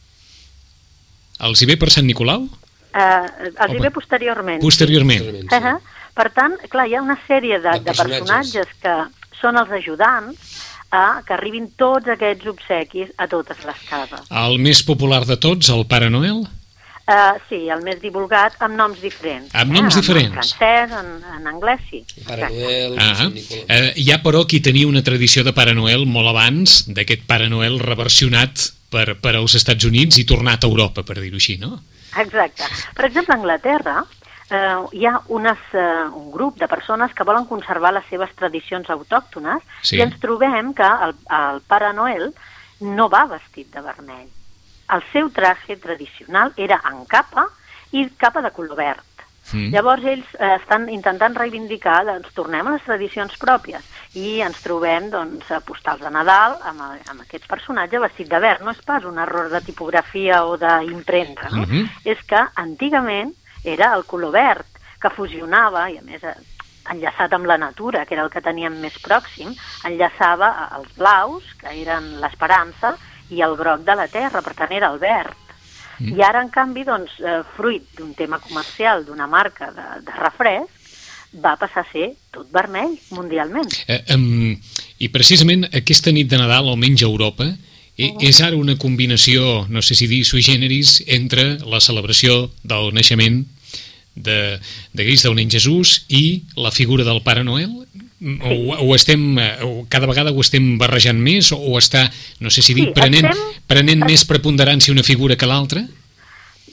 [1.47, 2.49] Els hi ve per Sant Nicolau?
[2.91, 4.61] Eh, els hi ve posteriorment.
[4.63, 5.31] Posteriorment.
[5.41, 5.47] Sí.
[5.47, 5.79] Uh -huh.
[6.15, 8.95] Per tant, clar, hi ha una sèrie de, de, de personatges que
[9.41, 10.37] són els ajudants
[10.91, 14.27] a que arribin tots aquests obsequis a totes les cases.
[14.31, 16.43] El més popular de tots, el Pare Noel?
[17.11, 19.51] Uh, sí, el més divulgat amb noms diferents.
[19.59, 20.01] Amb noms eh?
[20.01, 20.31] diferents?
[20.31, 22.05] En francès, en, en anglès, sí.
[22.27, 26.31] Pare Noel, ah, uh, Hi ha, però, qui tenia una tradició de Pare Noel molt
[26.31, 31.19] abans d'aquest Pare Noel reversionat per, per als Estats Units i tornat a Europa, per
[31.19, 31.81] dir-ho així, no?
[32.19, 32.67] Exacte.
[32.97, 34.05] Per exemple, a Anglaterra
[34.51, 38.91] eh, hi ha unes, eh, un grup de persones que volen conservar les seves tradicions
[38.91, 39.99] autòctones sí.
[39.99, 42.33] i ens trobem que el, el Pare Noel
[42.81, 44.29] no va vestit de vermell.
[44.91, 47.47] El seu traje tradicional era en capa
[47.95, 49.05] i capa de color verd.
[49.53, 49.71] Mm.
[49.75, 53.87] Llavors ells eh, estan intentant reivindicar, doncs tornem a les tradicions pròpies
[54.19, 58.65] i ens trobem doncs, postals de Nadal amb, amb aquest personatge vestit de verd.
[58.65, 61.67] No és pas un error de tipografia o d'impremta, no?
[61.67, 61.89] Mm -hmm.
[62.05, 63.35] és que antigament
[63.65, 64.67] era el color verd
[65.01, 66.35] que fusionava i a més eh,
[66.91, 71.73] enllaçat amb la natura, que era el que teníem més pròxim, enllaçava els blaus, que
[71.83, 72.97] eren l'esperança,
[73.31, 75.37] i el groc de la terra, per tant era el verd.
[76.01, 76.17] Mm.
[76.17, 80.81] I ara, en canvi, doncs, eh, fruit d'un tema comercial, d'una marca de, de refresc,
[81.31, 83.69] va passar a ser tot vermell mundialment.
[83.87, 84.57] Eh, um,
[84.99, 87.47] I precisament aquesta nit de Nadal, almenys a Europa,
[87.97, 92.91] eh, és ara una combinació, no sé si dir sui generis, entre la celebració del
[92.97, 93.45] naixement
[94.15, 94.59] de,
[94.93, 97.71] de Gris del nen Jesús i la figura del Pare Noel?
[98.21, 102.03] O, o estem, eh, o cada vegada ho estem barrejant més o, o està,
[102.45, 103.63] no sé si dir, sí, prenent, estem...
[103.65, 105.87] prenent més preponderància una figura que l'altra?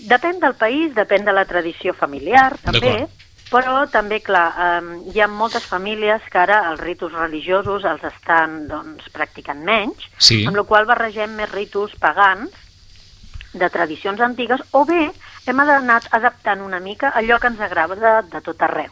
[0.10, 3.08] Depèn del país, depèn de la tradició familiar, també,
[3.48, 8.66] però també, clar, eh, hi ha moltes famílies que ara els ritus religiosos els estan
[8.68, 10.44] doncs, practicant menys, sí.
[10.48, 12.52] amb la qual barregem més ritus pagans
[13.56, 15.08] de tradicions antigues, o bé
[15.48, 18.92] hem anat adaptant una mica allò que ens agrada de, de tot arreu.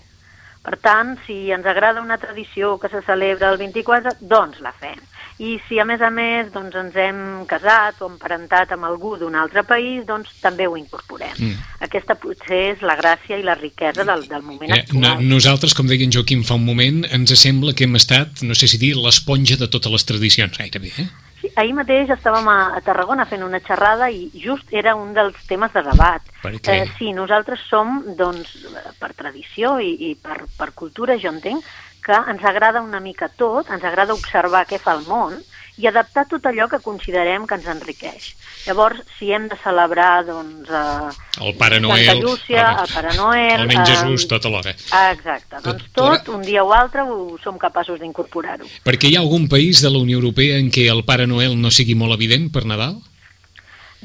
[0.65, 4.97] Per tant, si ens agrada una tradició que se celebra el 24, doncs la fem.
[5.37, 9.35] I si a més a més doncs, ens hem casat o emparentat amb algú d'un
[9.35, 11.35] altre país, doncs també ho incorporem.
[11.37, 11.59] Mm.
[11.85, 15.03] Aquesta potser és la gràcia i la riquesa del, del moment eh, actual.
[15.03, 18.57] No, nosaltres, com deia en Joaquim fa un moment, ens sembla que hem estat, no
[18.57, 21.09] sé si dir, l'esponja de totes les tradicions, gairebé, eh?
[21.41, 25.41] Sí, ahir mateix estàvem a, a Tarragona fent una xerrada i just era un dels
[25.49, 26.23] temes de debat.
[26.71, 28.53] Eh, sí, nosaltres som, doncs,
[29.01, 31.67] per tradició i, i per, per cultura, jo entenc,
[32.05, 35.35] que ens agrada una mica tot, ens agrada observar què fa el món,
[35.81, 38.29] i adaptar tot allò que considerem que ens enriqueix.
[38.65, 40.69] Llavors, si hem de celebrar, doncs...
[40.69, 42.05] Eh, el Pare Noel...
[42.07, 43.59] Santa Llúcia, el, el Pare Noel...
[43.59, 44.73] El nen eh, Jesús, tot alhora.
[44.73, 45.59] Exacte.
[45.59, 48.65] Tot, doncs tot, un dia o altre, ho, som capaços d'incorporar-ho.
[48.87, 51.69] Perquè hi ha algun país de la Unió Europea en què el Pare Noel no
[51.69, 52.97] sigui molt evident per Nadal?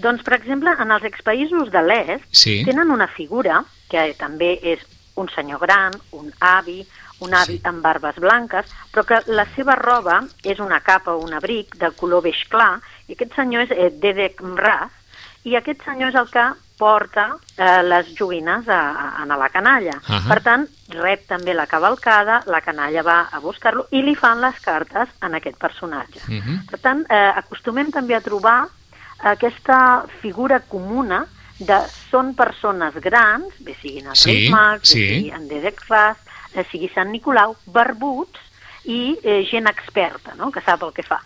[0.00, 2.60] Doncs, per exemple, en els expaïsos de l'est sí.
[2.68, 4.84] tenen una figura que també és
[5.20, 6.80] un senyor gran, un avi,
[7.24, 7.68] un hàbit sí.
[7.68, 11.92] amb barbes blanques, però que la seva roba és una capa o un abric de
[11.98, 12.78] color beix clar,
[13.08, 14.96] i aquest senyor és eh, Dedek Mraz,
[15.44, 16.46] i aquest senyor és el que
[16.80, 18.80] porta eh, les joguines a,
[19.20, 19.96] a, a la canalla.
[20.00, 20.28] Uh -huh.
[20.28, 24.58] Per tant, rep també la cavalcada, la canalla va a buscar-lo i li fan les
[24.60, 26.20] cartes en aquest personatge.
[26.28, 26.58] Uh -huh.
[26.70, 28.68] Per tant, eh, acostumem també a trobar
[29.18, 31.26] aquesta figura comuna
[31.60, 35.00] de són persones grans, bé siguin els sí, Reis Mags, sí.
[35.00, 36.20] bé sigui en Dedec Ras,
[36.54, 38.48] eh, sigui Sant Nicolau, barbuts,
[38.88, 41.18] i eh, gent experta, no?, que sap el que fa.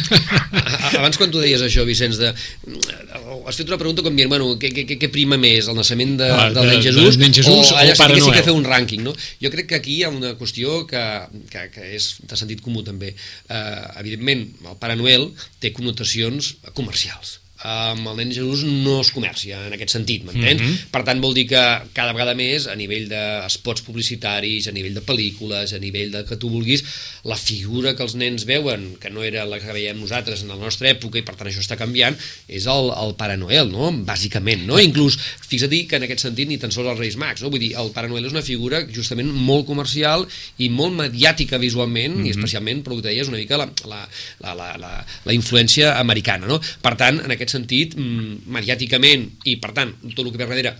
[0.98, 2.32] Abans quan tu deies això, Vicenç, de...
[2.34, 6.28] has fet una pregunta com dient, bueno, què, què, què prima més, el naixement de,
[6.28, 9.04] ah, del nen Jesús, de, Jesús o, o allà sí, sí que fer un rànquing,
[9.06, 9.14] no?
[9.40, 11.04] Jo crec que aquí hi ha una qüestió que,
[11.52, 13.14] que, que és de sentit comú també.
[13.48, 15.30] Uh, evidentment, el Pare Noel
[15.64, 20.60] té connotacions comercials amb el nen Jesús no es comercia en aquest sentit, m'entens?
[20.60, 20.90] Mm -hmm.
[20.92, 21.62] Per tant, vol dir que
[21.94, 26.36] cada vegada més, a nivell d'espots publicitaris, a nivell de pel·lícules, a nivell de que
[26.36, 26.84] tu vulguis,
[27.24, 30.56] la figura que els nens veuen, que no era la que veiem nosaltres en la
[30.56, 32.16] nostra època, i per tant això està canviant,
[32.48, 33.90] és el, el Pare Noel, no?
[33.92, 34.78] Bàsicament, no?
[34.78, 37.48] Inclús, fixa't que en aquest sentit ni tan sols els Reis Mags, no?
[37.48, 40.26] Vull dir, el Pare Noel és una figura justament molt comercial
[40.58, 42.26] i molt mediàtica visualment, mm -hmm.
[42.26, 44.06] i especialment, però ho deies, una mica la, la,
[44.40, 46.60] la, la, la, la influència americana, no?
[46.82, 50.74] Per tant, en aquest sentit, mm, mediàticament, i per tant, tot el que ve darrere,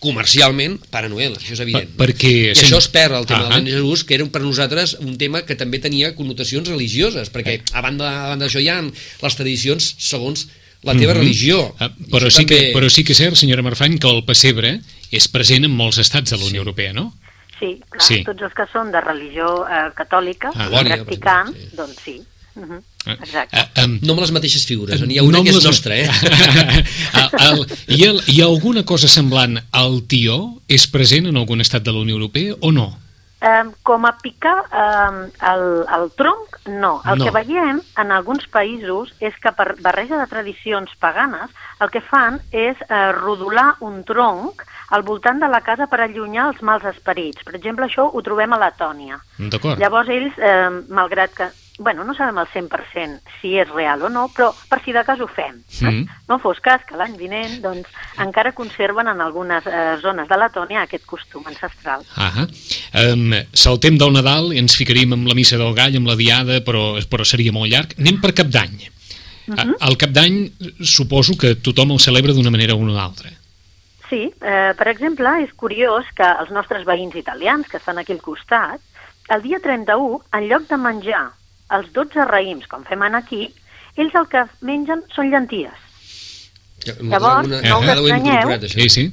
[0.00, 1.90] comercialment, Pare Noel, això és evident.
[1.92, 3.60] Per, perquè, I això es perd, el tema uh -huh.
[3.60, 7.62] del Jesús, que era per nosaltres un tema que també tenia connotacions religioses, perquè eh.
[7.72, 10.48] a banda, a banda d'això hi ha les tradicions segons
[10.82, 11.20] la teva mm -hmm.
[11.20, 11.74] religió.
[11.78, 12.56] Ah, però, sí també...
[12.56, 15.98] que, però sí que és cert, senyora Marfany, que el pessebre és present en molts
[15.98, 16.66] estats de la Unió sí.
[16.66, 17.14] Europea, no?
[17.58, 18.24] Sí, clar, sí.
[18.24, 21.76] tots els que són de religió eh, catòlica, ah, practicant, sí.
[21.76, 22.20] doncs sí.
[22.60, 22.80] Uh -huh.
[23.06, 23.56] Exacte.
[23.56, 25.64] Uh, um, no amb les mateixes figures, n'hi ha una no que és les...
[25.64, 26.08] nostra, eh?
[27.20, 30.60] el, el, hi, ha, hi ha alguna cosa semblant al tió?
[30.68, 32.98] És present en algun estat de la Unió Europea o no?
[33.40, 35.62] Um, com a picar um, el,
[35.96, 37.00] el tronc, no.
[37.08, 37.24] El no.
[37.24, 41.48] que veiem en alguns països és que per barreja de tradicions paganes
[41.80, 46.50] el que fan és uh, rodolar un tronc al voltant de la casa per allunyar
[46.50, 47.40] els mals esperits.
[47.46, 49.20] Per exemple, això ho trobem a Letònia.
[49.78, 51.46] Llavors ells, eh, malgrat que
[51.80, 55.20] bueno, no sabem al 100% si és real o no, però per si de cas
[55.20, 55.56] ho fem.
[55.80, 56.08] Mm -hmm.
[56.28, 57.88] No fos cas que l'any vinent doncs,
[58.18, 62.04] encara conserven en algunes eh, zones de Letònia aquest costum ancestral.
[62.16, 62.46] Ah
[63.12, 66.60] um, saltem del Nadal i ens ficaríem amb la missa del gall, amb la diada,
[66.60, 67.94] però, però seria molt llarg.
[67.98, 68.90] Anem per Cap d'Any.
[69.48, 69.76] Uh -huh.
[69.80, 73.30] Al Cap d'Any suposo que tothom el celebra d'una manera o una altra.
[74.10, 78.20] Sí, eh, per exemple, és curiós que els nostres veïns italians, que estan aquí al
[78.20, 78.80] costat,
[79.28, 81.39] el dia 31, en lloc de menjar
[81.76, 83.48] els 12 raïms, com fem aquí,
[83.96, 85.88] ells el que mengen són llenties.
[86.84, 87.60] Ja, Llavors, alguna...
[87.68, 88.68] no us estranyeu...
[88.68, 89.10] Sí, sí.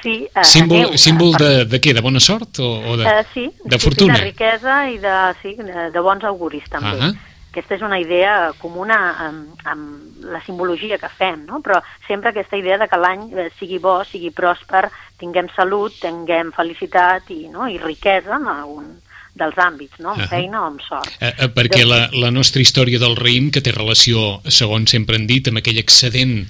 [0.00, 1.92] Sí, uh, símbol, aneu, símbol de, de què?
[1.92, 4.14] De bona sort o, o de, uh, sí, de fortuna?
[4.16, 5.52] Sí, de riquesa i de, sí,
[5.92, 6.94] de bons auguris també.
[6.96, 7.16] Uh -huh.
[7.56, 11.60] Aquesta és una idea comuna amb, amb la simbologia que fem, no?
[11.64, 16.52] però sempre aquesta idea de que l'any eh, sigui bo, sigui pròsper, tinguem salut, tinguem
[16.52, 17.66] felicitat i, no?
[17.68, 18.90] i riquesa en un,
[19.36, 20.14] dels àmbits, no?
[20.14, 20.30] amb uh -huh.
[20.30, 21.10] feina o amb sort.
[21.20, 21.90] Uh, uh, perquè de...
[21.92, 25.78] la, la nostra història del raïm, que té relació, segons sempre han dit, amb aquell
[25.78, 26.46] excedent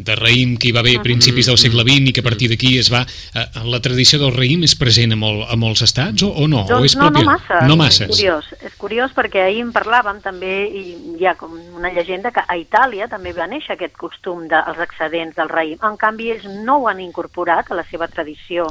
[0.00, 2.48] de raïm que hi va haver a principis del segle XX i que a partir
[2.48, 3.04] d'aquí es va...
[3.34, 6.64] Uh, la tradició del raïm és present a, molt, a molts estats o, o no?
[6.68, 7.24] Doncs o és no, pròpia...
[7.24, 7.60] no massa.
[7.68, 8.04] No massa.
[8.04, 10.84] És curiós, és curiós perquè ahir en parlàvem també i
[11.18, 15.36] hi ha com una llegenda que a Itàlia també va néixer aquest costum dels excedents
[15.36, 15.78] del raïm.
[15.84, 18.70] En canvi, ells no ho han incorporat a la seva tradició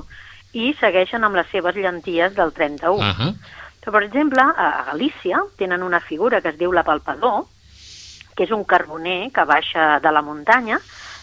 [0.53, 2.97] i segueixen amb les seves llenties del 31.
[2.97, 3.35] Uh -huh.
[3.79, 7.45] Però, per exemple, a Galícia tenen una figura que es diu la palpador,
[8.35, 10.79] que és un carboner que baixa de la muntanya,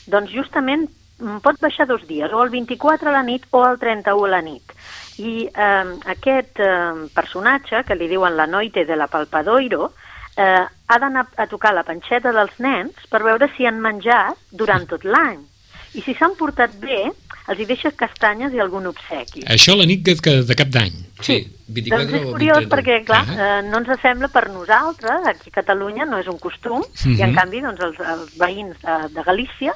[0.06, 3.78] doncs justament mm, pot baixar dos dies, o el 24 a la nit o el
[3.80, 4.74] 31 a la nit.
[5.16, 9.92] I eh, aquest eh, personatge, que li diuen la noite de la palpadoiro,
[10.36, 14.84] eh, ha d'anar a tocar la panxeta dels nens per veure si han menjat durant
[14.88, 15.40] tot l'any.
[15.96, 17.06] I si s'han portat bé,
[17.48, 19.46] els hi deixes castanyes i algun obsequi.
[19.48, 21.05] Això la nit de, de cap d'any.
[21.20, 22.70] Sí, 24 doncs és curiós 23.
[22.72, 23.58] perquè, clar, uh -huh.
[23.58, 27.18] eh, no ens sembla per nosaltres, aquí a Catalunya no és un costum, uh -huh.
[27.18, 27.36] i en mhm.
[27.38, 29.72] canvi doncs, els, els veïns de, de Galícia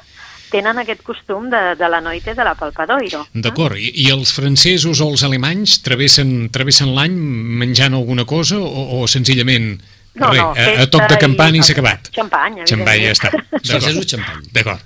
[0.51, 3.25] tenen aquest costum de, de la noite de la Palpadoiro.
[3.33, 7.15] D'acord, I, i els francesos o els alemanys travessen, travessen l'any
[7.63, 9.79] menjant alguna cosa o, o senzillament...
[10.13, 12.09] No, res, no, a, a toc de campana i, i s'ha acabat.
[12.11, 13.31] Xampany, Xampany, ja està.
[13.69, 14.43] Francesos, xampany.
[14.51, 14.83] D'acord.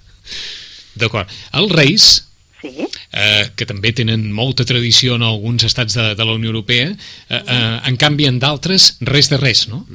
[1.02, 1.28] D'acord.
[1.52, 2.06] Els reis
[2.72, 2.88] sí.
[3.12, 7.42] eh, que també tenen molta tradició en alguns estats de, de la Unió Europea, eh,
[7.42, 9.86] eh, en canvi en d'altres res de res, no?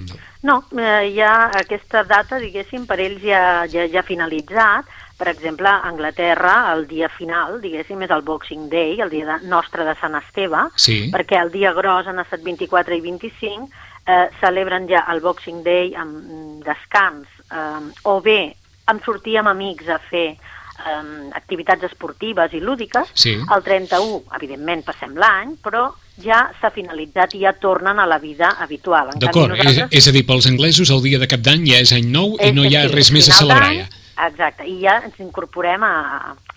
[0.46, 4.88] No, eh, ja aquesta data, diguéssim, per ells ja, ja, ja finalitzat,
[5.20, 9.35] Per exemple, a Anglaterra, el dia final, diguéssim, és el Boxing Day, el dia de,
[9.52, 11.11] nostre de Sant Esteve, sí.
[11.12, 13.68] perquè el dia gros han estat 24 i 25,
[14.06, 18.54] eh, celebren ja el Boxing Day amb descans, eh, o bé
[18.88, 20.38] em sortir amb amics a fer
[20.81, 23.12] eh, activitats esportives i lúdiques.
[23.14, 23.37] Sí.
[23.40, 25.88] El 31, evidentment, passem l'any, però
[26.21, 29.14] ja s'ha finalitzat i ja tornen a la vida habitual.
[29.16, 29.88] D'acord, nosaltres...
[29.88, 32.37] és, és a dir, pels anglesos el dia de cap d'any ja és any nou
[32.37, 33.88] i no hi ha res més a celebrar ja.
[34.26, 35.94] Exacte, i ja ens incorporem a,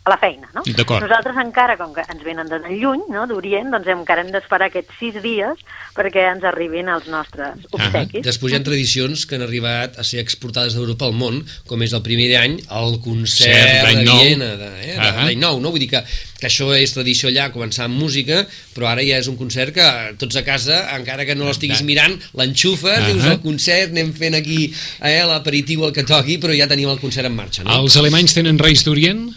[0.04, 0.63] a la feina, no?
[0.67, 4.97] Nosaltres encara, com que ens venen de lluny, no, d'Orient, doncs encara hem d'esperar aquests
[4.99, 5.62] sis dies
[5.95, 8.19] perquè ens arribin els nostres obsequis.
[8.19, 8.28] -huh.
[8.28, 11.93] Després hi ha tradicions que han arribat a ser exportades d'Europa al món, com és
[11.93, 15.38] el primer d'any, el concert de Viena, d'any uh -huh.
[15.38, 15.71] nou, no?
[15.71, 16.04] Vull dir que,
[16.44, 18.42] que això és tradició allà, començar amb música,
[18.76, 19.88] però ara ja és un concert que
[20.20, 23.14] tots a casa, encara que no l'estiguis mirant, l'enxufes, uh -huh.
[23.14, 27.00] dius el concert, anem fent aquí eh, l'aperitiu el que toqui, però ja tenim el
[27.00, 27.80] concert en marxa, no?
[27.80, 29.32] Els alemanys tenen Reis d'Orient?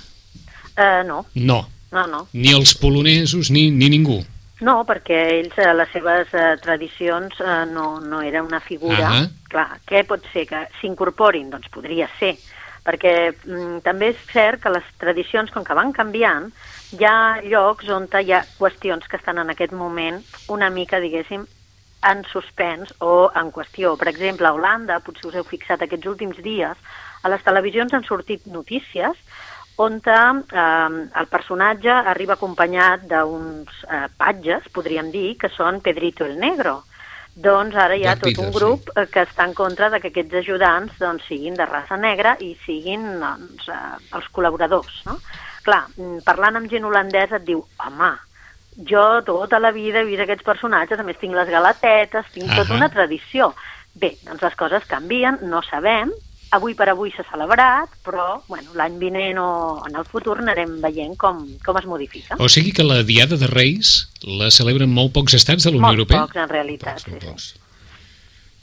[0.76, 1.26] Uh, no.
[1.34, 1.68] No.
[1.92, 2.26] No, no.
[2.32, 4.24] Ni els polonesos, ni, ni ningú.
[4.60, 9.10] No, perquè ells, eh, les seves eh, tradicions, eh, no, no era una figura...
[9.10, 9.30] Uh -huh.
[9.48, 10.46] Clar, què pot ser?
[10.46, 11.50] Que s'incorporin?
[11.50, 12.36] Doncs podria ser,
[12.84, 16.52] perquè mm, també és cert que les tradicions, com que van canviant,
[16.94, 21.46] hi ha llocs on hi ha qüestions que estan en aquest moment una mica, diguéssim,
[22.06, 23.96] en suspens o en qüestió.
[23.98, 26.78] Per exemple, a Holanda, potser us heu fixat aquests últims dies,
[27.22, 29.18] a les televisions han sortit notícies
[29.76, 36.38] on eh, el personatge arriba acompanyat d'uns eh, patges, podríem dir, que són Pedrito el
[36.38, 36.84] Negro.
[37.36, 39.02] Doncs ara hi ha tot un grup sí.
[39.12, 43.04] que està en contra de que aquests ajudants doncs, siguin de raça negra i siguin
[43.20, 45.02] doncs, eh, els col·laboradors.
[45.10, 45.18] No?
[45.66, 48.12] Clar, mm, parlant amb gent holandesa et diu, home,
[48.90, 52.52] jo tota la vida he vist aquests personatges, a més tinc les galatetes, tinc uh
[52.52, 52.62] -huh.
[52.62, 53.54] tota una tradició.
[53.94, 56.12] Bé, doncs les coses canvien, no sabem,
[56.50, 61.16] avui per avui s'ha celebrat, però bueno, l'any vinent o en el futur anarem veient
[61.16, 62.36] com, com es modifica.
[62.38, 65.88] O sigui que la Diada de Reis la celebren molt pocs estats de la Unió
[65.88, 66.18] molt Europea?
[66.18, 67.42] Molt pocs, en realitat, pocs, sí, pocs.
[67.52, 67.65] sí.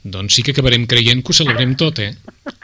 [0.03, 2.11] Doncs sí que acabarem creient que ho celebrem tot, eh?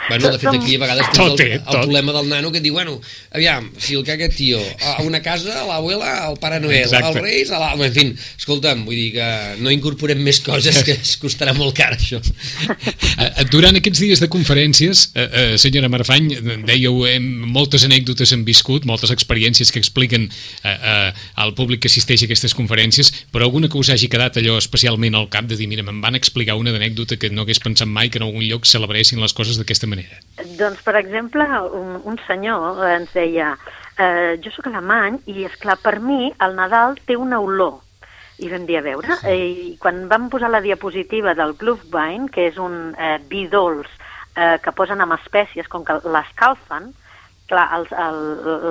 [0.09, 1.77] Bueno, de fet, aquí a vegades tens tot, el, el tot.
[1.77, 2.97] problema del nano que et diu, bueno,
[3.31, 7.07] aviam, si el que aquest tio, a una casa, a l'abuela, al Pare Noel, Exacte.
[7.07, 7.69] als Reis, a la...
[7.79, 9.27] En fi, escolta'm, vull dir que
[9.63, 12.19] no incorporem més coses que es costarà molt car, això.
[12.19, 16.27] Eh, eh, durant aquests dies de conferències, eh, eh, senyora Marfany,
[16.67, 21.91] dèieu, eh, moltes anècdotes hem viscut, moltes experiències que expliquen eh, eh, al públic que
[21.91, 25.59] assisteix a aquestes conferències, però alguna que us hagi quedat allò especialment al cap de
[25.59, 28.45] dir, mira, me'n van explicar una anècdota que no hagués pensat mai que en algun
[28.45, 30.19] lloc celebressin les coses d'aquesta manera?
[30.59, 33.53] Doncs, per exemple, un, un senyor ens deia
[33.99, 37.79] eh, jo sóc alemany i, és clar per mi el Nadal té una olor.
[38.39, 42.47] I vam dir a veure, eh, i quan vam posar la diapositiva del Glühwein, que
[42.47, 43.89] és un eh, vi dolç
[44.37, 46.93] eh, que posen amb espècies, com que l'escalfen,
[47.49, 47.67] clar,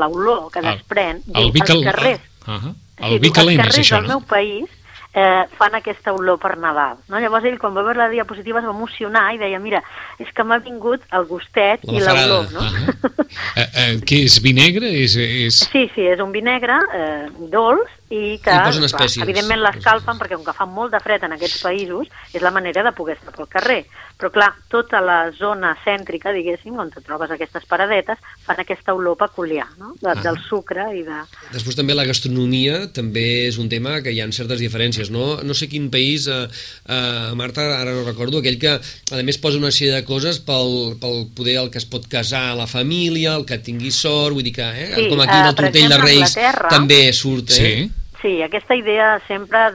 [0.01, 2.29] l'olor que desprèn, el, el diu, els carrers...
[2.47, 2.75] Uh -huh.
[2.99, 4.09] El sí, vi calent és això, no?
[4.09, 4.78] del meu país
[5.19, 6.99] eh, fan aquesta olor per Nadal.
[7.11, 7.19] No?
[7.23, 9.83] Llavors ell, quan va veure la diapositiva, es va emocionar i deia, mira,
[10.23, 12.51] és que m'ha vingut el gustet la i l'olor.
[12.55, 12.63] No?
[12.63, 13.29] Uh -huh.
[13.57, 14.87] eh, eh, què és, vi negre?
[15.05, 15.63] És, és...
[15.73, 20.37] Sí, sí, és un vi negre eh, dolç i que, I clar, evidentment, l'escalfen perquè
[20.37, 23.35] com que fa molt de fred en aquests països és la manera de poder estar
[23.35, 23.85] pel carrer.
[24.19, 29.15] Però, clar, tota la zona cèntrica, diguéssim, on te trobes aquestes paradetes, fan aquesta olor
[29.21, 29.93] peculiar, no?
[30.01, 30.17] De, ah.
[30.25, 31.21] del sucre i de...
[31.53, 35.37] Després també la gastronomia també és un tema que hi ha certes diferències, no?
[35.47, 36.49] No sé quin país, eh,
[36.91, 40.99] eh, Marta, ara no recordo, aquell que, a més, posa una sèrie de coses pel,
[40.99, 44.51] pel poder el que es pot casar a la família, el que tingui sort, vull
[44.51, 46.35] dir que, eh, sí, com aquí en el tortell de Reis
[46.67, 47.63] també surt, eh?
[47.63, 49.71] Sí Sí, aquesta idea sempre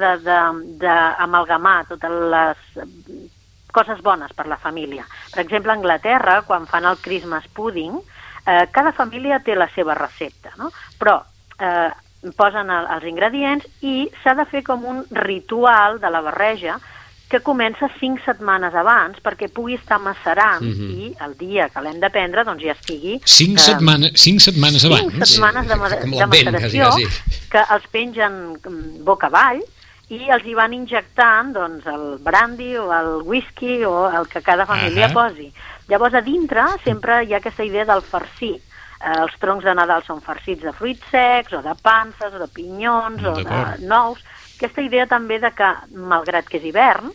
[0.75, 2.57] d'amalgamar totes les
[3.73, 5.03] coses bones per la família.
[5.33, 7.97] Per exemple, a Anglaterra, quan fan el Christmas pudding,
[8.45, 10.71] eh, cada família té la seva recepta, no?
[10.99, 11.17] però
[11.59, 11.91] eh,
[12.37, 16.79] posen el, els ingredients i s'ha de fer com un ritual de la barreja
[17.33, 20.89] que comença cinc setmanes abans perquè pugui estar macerant mm -hmm.
[21.01, 23.19] i el dia que l'hem de prendre doncs ja estigui...
[23.25, 25.13] Cinc, eh, setmana, cinc setmanes abans?
[25.13, 27.47] Cinc setmanes de, de, de maceració quasi, quasi.
[27.49, 29.63] que els pengen mm, boca avall
[30.11, 34.65] i els hi van injectant doncs, el brandy o el whisky o el que cada
[34.65, 35.13] família uh -huh.
[35.13, 35.53] posi.
[35.87, 38.55] Llavors, a dintre sempre hi ha aquesta idea del farcir.
[38.55, 42.47] Eh, els troncs de Nadal són farcits de fruits secs o de panses o de
[42.47, 44.19] pinyons o de nous.
[44.57, 47.11] Aquesta idea també de que, malgrat que és hivern,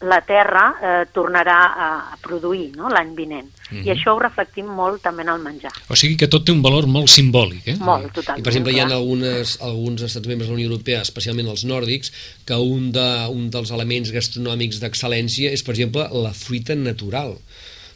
[0.00, 2.90] la terra eh, tornarà a, a produir no?
[2.92, 3.48] l'any vinent.
[3.70, 3.86] Mm -hmm.
[3.86, 5.72] I això ho reflectim molt també en el menjar.
[5.88, 7.76] O sigui que tot té un valor molt simbòlic, eh?
[7.78, 8.40] Molt, totalment.
[8.40, 11.64] I, per exemple, hi ha algunes, alguns estats membres de la Unió Europea, especialment els
[11.64, 12.12] nòrdics,
[12.44, 17.38] que un, de, un dels elements gastronòmics d'excel·lència és, per exemple, la fruita natural.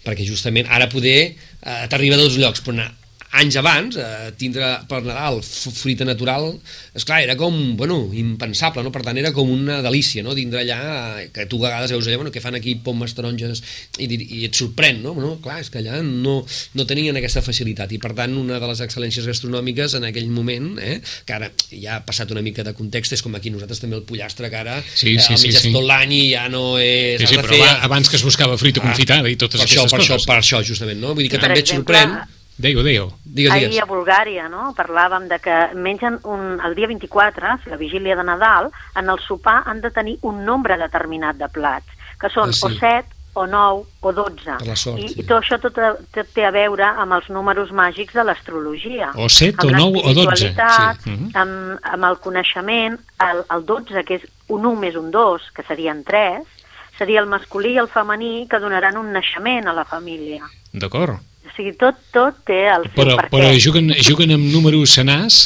[0.05, 2.95] Perquè justament ara poder eh, t'arriba a dos llocs, però anar
[3.31, 6.49] anys abans, eh, tindre per Nadal fruita natural,
[6.97, 8.91] és clar, era com, bueno, impensable, no?
[8.91, 10.35] Per tant, era com una delícia, no?
[10.35, 13.63] Tindre allà, que tu a vegades veus allà, bueno, que fan aquí pomes, taronges,
[14.03, 15.15] i, i et sorprèn, no?
[15.15, 16.41] Bueno, clar, és que allà no,
[16.75, 20.73] no tenien aquesta facilitat, i per tant, una de les excel·lències gastronòmiques en aquell moment,
[20.83, 24.01] eh, que ara ja ha passat una mica de context, és com aquí nosaltres també
[24.01, 25.73] el pollastre, que ara sí, sí, eh, sí, sí.
[25.77, 27.23] tot l'any i ja no és...
[27.23, 27.79] Sí, sí, però fer...
[27.87, 30.19] abans que es buscava fruita ah, confitada i totes per aquestes això, per coses.
[30.19, 31.15] Això, per això, justament, no?
[31.15, 33.09] Vull dir que per també exemple, et sorprèn Digue'ho, digue'ho.
[33.25, 33.71] Digues, digues.
[33.71, 38.25] Ahir a Bulgària, no?, parlàvem de que mengen un, el dia 24, la vigília de
[38.27, 41.89] Nadal, en el sopar han de tenir un nombre determinat de plats,
[42.21, 42.67] que són ah, sí.
[42.69, 44.59] o 7, o 9, o 12.
[44.59, 45.21] Per la sort, I, sí.
[45.23, 45.79] I tot això tot,
[46.13, 49.13] tot té a veure amb els números màgics de l'astrologia.
[49.17, 50.53] O 7, o 9, o 12.
[50.53, 51.11] Sí.
[51.11, 51.31] Mhm.
[51.35, 52.99] Amb, amb el coneixement,
[53.31, 56.45] el, el 12, que és un 1 més un 2, que serien 3,
[56.99, 60.45] seria el masculí i el femení que donaran un naixement a la família.
[60.73, 61.17] D'acord.
[61.61, 63.31] Sigui, tot, tot té el seu però, perquè.
[63.35, 65.41] Però juguen, juguen amb números senars,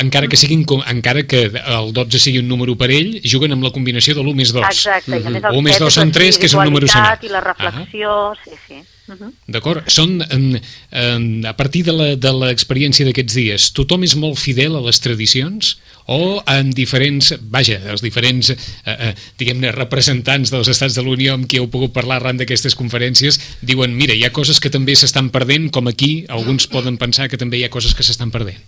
[0.00, 4.14] encara que, siguin, encara que el 12 sigui un número parell, juguen amb la combinació
[4.16, 4.64] de l'1 més 2.
[4.70, 7.18] Exacte, i a més el 1 més 2 són 3, que és un número senar.
[7.20, 8.40] I la reflexió, ah.
[8.46, 8.80] sí, sí.
[9.10, 9.32] Uh -huh.
[9.46, 9.82] D'acord?
[9.90, 15.00] Són, en, en, a partir de l'experiència d'aquests dies, tothom és molt fidel a les
[15.00, 18.56] tradicions o en diferents, vaja, els diferents, eh,
[18.86, 23.40] eh, diguem-ne, representants dels Estats de l'Unió amb qui heu pogut parlar arran d'aquestes conferències,
[23.60, 27.38] diuen, mira, hi ha coses que també s'estan perdent, com aquí alguns poden pensar que
[27.38, 28.58] també hi ha coses que s'estan perdent.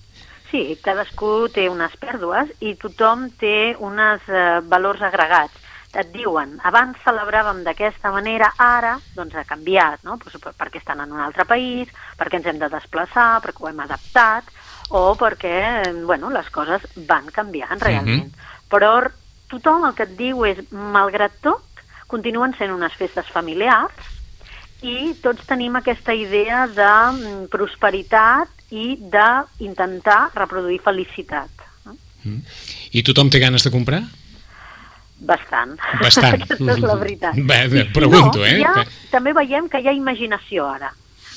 [0.50, 5.61] Sí, cadascú té unes pèrdues i tothom té uns eh, valors agregats
[6.00, 10.16] et diuen, abans celebràvem d'aquesta manera, ara doncs ha canviat, no?
[10.18, 13.82] Pues, perquè estan en un altre país, perquè ens hem de desplaçar, perquè ho hem
[13.84, 14.48] adaptat,
[14.92, 15.56] o perquè
[16.04, 18.26] bueno, les coses van canviant realment.
[18.26, 18.68] Mm -hmm.
[18.72, 19.10] Però
[19.48, 21.64] tothom el que et diu és, malgrat tot,
[22.06, 23.92] continuen sent unes festes familiars
[24.82, 31.50] i tots tenim aquesta idea de mm, prosperitat i d'intentar reproduir felicitat.
[32.24, 32.42] Mm.
[32.92, 34.02] I tothom té ganes de comprar?
[35.22, 35.76] Bastant.
[36.00, 36.34] Bastant.
[36.42, 37.38] Aquesta és la veritat.
[37.38, 38.58] Bé, pregunto, no, eh?
[38.62, 40.90] Ja, també veiem que hi ha imaginació ara.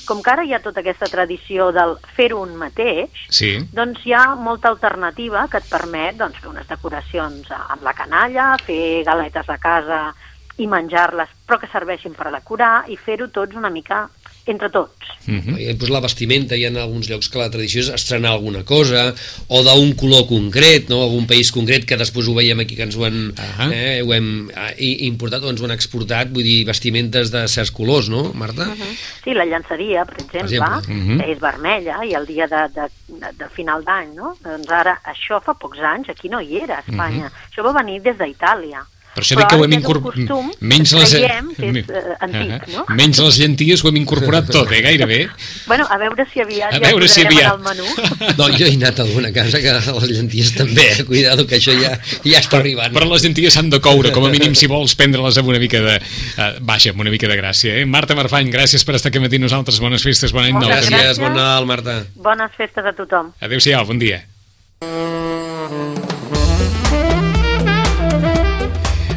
[0.06, 3.56] Com que ara hi ha tota aquesta tradició del fer-ho un mateix, sí.
[3.74, 8.52] doncs hi ha molta alternativa que et permet doncs, fer unes decoracions amb la canalla,
[8.62, 10.00] fer galetes a casa
[10.62, 14.06] i menjar-les, però que serveixin per decorar i fer-ho tots una mica
[14.46, 15.10] entre tots.
[15.26, 15.58] Uh -huh.
[15.58, 19.14] I pues, la vestimenta, hi ha alguns llocs que la tradició és estrenar alguna cosa,
[19.48, 21.02] o d'un color concret, no?
[21.02, 23.72] algun país concret, que després ho veiem aquí, que ens ho han, uh -huh.
[23.72, 27.70] eh, ho hem eh, importat o ens ho han exportat, vull dir, vestimentes de certs
[27.70, 28.62] colors, no, Marta?
[28.62, 28.96] Uh -huh.
[29.24, 30.94] Sí, la llançaria, per exemple, per exemple.
[30.94, 31.30] Uh -huh.
[31.30, 34.36] és vermella, i el dia de, de, de, de final d'any, no?
[34.42, 37.26] Doncs ara, això fa pocs anys, aquí no hi era, a Espanya.
[37.26, 37.50] Uh -huh.
[37.50, 38.86] Això va venir des d'Itàlia.
[39.16, 40.32] Per això dic que ho hem incorporat...
[40.60, 41.12] Menys les...
[41.16, 42.82] Creiem que és uh, antic, no?
[42.98, 45.22] Menys les llenties ho hem incorporat tot, eh, gairebé.
[45.64, 47.54] Bueno, a veure si aviat a veure ja si aviat.
[47.54, 47.88] el menú.
[48.36, 51.06] No, jo he anat a alguna casa que les llenties també, eh?
[51.08, 51.94] cuidado que això ja,
[52.26, 52.92] ja està arribant.
[52.92, 55.80] Però les llenties s'han de coure, com a mínim si vols prendre-les amb una mica
[55.80, 55.96] de...
[56.36, 57.88] Uh, baixa, amb una mica de gràcia, eh?
[57.88, 59.80] Marta Marfany, gràcies per estar aquí matí nosaltres.
[59.80, 60.68] Bones festes, bon any nou.
[60.68, 62.02] Gràcies, bon Nadal, Marta.
[62.20, 63.32] Bones festes a tothom.
[63.40, 64.26] Adéu-siau, bon dia.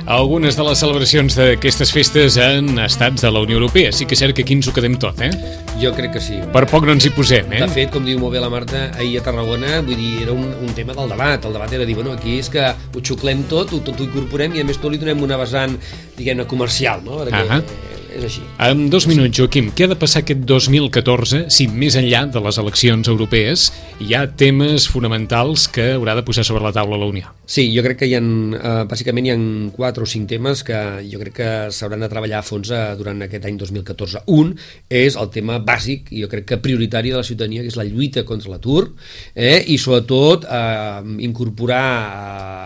[0.09, 3.91] Algunes de les celebracions d'aquestes festes en estats de la Unió Europea.
[3.93, 5.29] Sí que és cert que aquí ens ho quedem tot, eh?
[5.77, 6.39] Jo crec que sí.
[6.49, 7.59] Per poc no ens hi posem, eh?
[7.61, 10.49] De fet, com diu molt bé la Marta, ahir a Tarragona, vull dir, era un,
[10.65, 11.45] un tema del debat.
[11.45, 14.57] El debat era dir, bueno, aquí és que ho xuclem tot, ho, tot ho incorporem
[14.57, 15.77] i a més tot li donem una vessant,
[16.17, 17.21] diguem-ne, comercial, no?
[17.21, 18.43] Perquè, uh -huh és així.
[18.65, 22.59] En dos minuts, Joaquim, què ha de passar aquest 2014 si més enllà de les
[22.61, 23.69] eleccions europees
[24.03, 27.33] hi ha temes fonamentals que haurà de posar sobre la taula la Unió?
[27.49, 29.37] Sí, jo crec que hi ha, eh, bàsicament hi ha
[29.75, 30.79] quatre o cinc temes que
[31.09, 34.23] jo crec que s'hauran de treballar a fons eh, durant aquest any 2014.
[34.35, 34.53] Un
[34.89, 37.87] és el tema bàsic, i jo crec que prioritari de la ciutadania, que és la
[37.87, 38.91] lluita contra l'atur,
[39.35, 41.85] eh, i sobretot eh, incorporar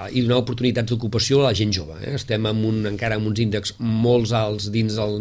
[0.09, 1.97] eh, i donar oportunitats d'ocupació a la gent jove.
[2.03, 2.15] Eh?
[2.19, 5.17] Estem amb un, encara amb uns índexs molt alts dins del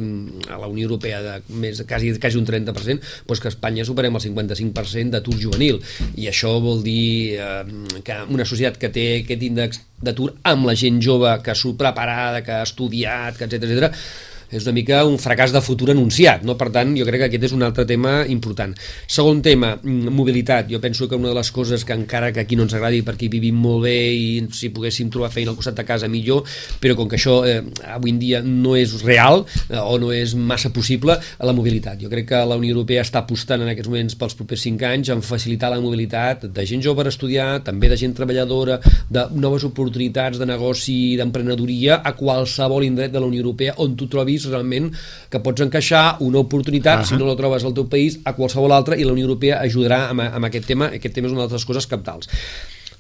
[0.48, 4.18] a la Unió Europea de més, quasi, quasi un 30%, doncs que a Espanya superem
[4.18, 5.80] el 55% d'atur juvenil.
[6.16, 7.62] I això vol dir eh,
[8.04, 12.42] que una societat que té aquest índex d'atur amb la gent jove que s'ho preparada,
[12.46, 16.56] que ha estudiat, que etc etc és una mica un fracàs de futur anunciat, no?
[16.60, 18.74] per tant jo crec que aquest és un altre tema important.
[19.08, 22.56] Segon tema, mm, mobilitat, jo penso que una de les coses que encara que aquí
[22.56, 25.86] no ens agradi perquè vivim molt bé i si poguéssim trobar feina al costat de
[25.88, 26.44] casa millor,
[26.80, 27.62] però com que això eh,
[27.94, 32.00] avui en dia no és real eh, o no és massa possible, a la mobilitat.
[32.02, 35.12] Jo crec que la Unió Europea està apostant en aquests moments pels propers 5 anys
[35.14, 38.78] en facilitar la mobilitat de gent jove per estudiar, també de gent treballadora,
[39.08, 43.96] de noves oportunitats de negoci i d'emprenedoria a qualsevol indret de la Unió Europea on
[43.96, 44.90] tu trobis trobis realment
[45.30, 47.08] que pots encaixar una oportunitat, uh -huh.
[47.08, 50.10] si no la trobes al teu país, a qualsevol altre, i la Unió Europea ajudarà
[50.10, 50.86] amb, amb aquest tema.
[50.86, 52.28] Aquest tema és una de les coses capdals.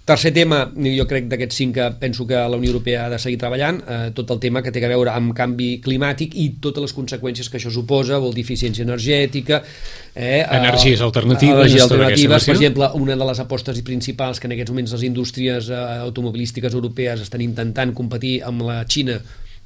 [0.04, 3.38] Tercer tema, jo crec d'aquests cinc que penso que la Unió Europea ha de seguir
[3.38, 6.92] treballant, eh, tot el tema que té a veure amb canvi climàtic i totes les
[6.92, 9.62] conseqüències que això suposa, vol dir eficiència energètica...
[10.12, 11.54] Eh, energies alternatives.
[11.54, 15.68] Energies alternatives, per exemple, una de les apostes principals que en aquests moments les indústries
[15.70, 19.20] eh, automobilístiques europees estan intentant competir amb la Xina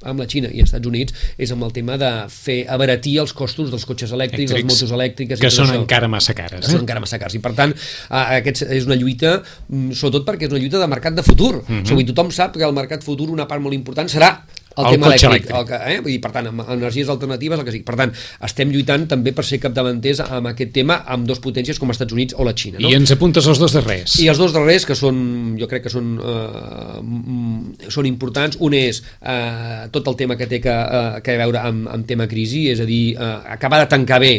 [0.05, 3.33] amb la Xina i els Estats Units és amb el tema de fer abaratir els
[3.37, 5.41] costos dels cotxes elèctrics, Elèctrics, les motos elèctriques...
[5.41, 5.79] Que són això.
[5.81, 6.61] encara massa cares.
[6.61, 6.75] Que eh?
[6.75, 7.37] són encara massa cares.
[7.37, 7.73] I per tant,
[8.21, 9.39] aquest és una lluita,
[9.69, 11.55] mm, sobretot perquè és una lluita de mercat de futur.
[11.63, 11.81] Uh -huh.
[11.81, 14.37] o sigui, tothom sap que el mercat futur una part molt important serà
[14.77, 15.55] el, el tema elèctric, elèctric.
[15.57, 15.97] El que, eh?
[16.05, 17.85] Vull dir, per tant, amb energies alternatives, el que sigui.
[17.87, 18.13] Per tant,
[18.47, 22.15] estem lluitant també per ser capdavanters amb aquest tema amb dos potències com els Estats
[22.17, 22.79] Units o la Xina.
[22.79, 22.91] No?
[22.91, 24.19] I ens apuntes els dos darrers.
[24.23, 25.19] I els dos darrers, que són,
[25.59, 28.61] jo crec que són, eh, són importants.
[28.63, 32.29] Un és eh, tot el tema que té que, eh, que veure amb, amb tema
[32.29, 34.33] crisi, és a dir, eh, acabar de tancar bé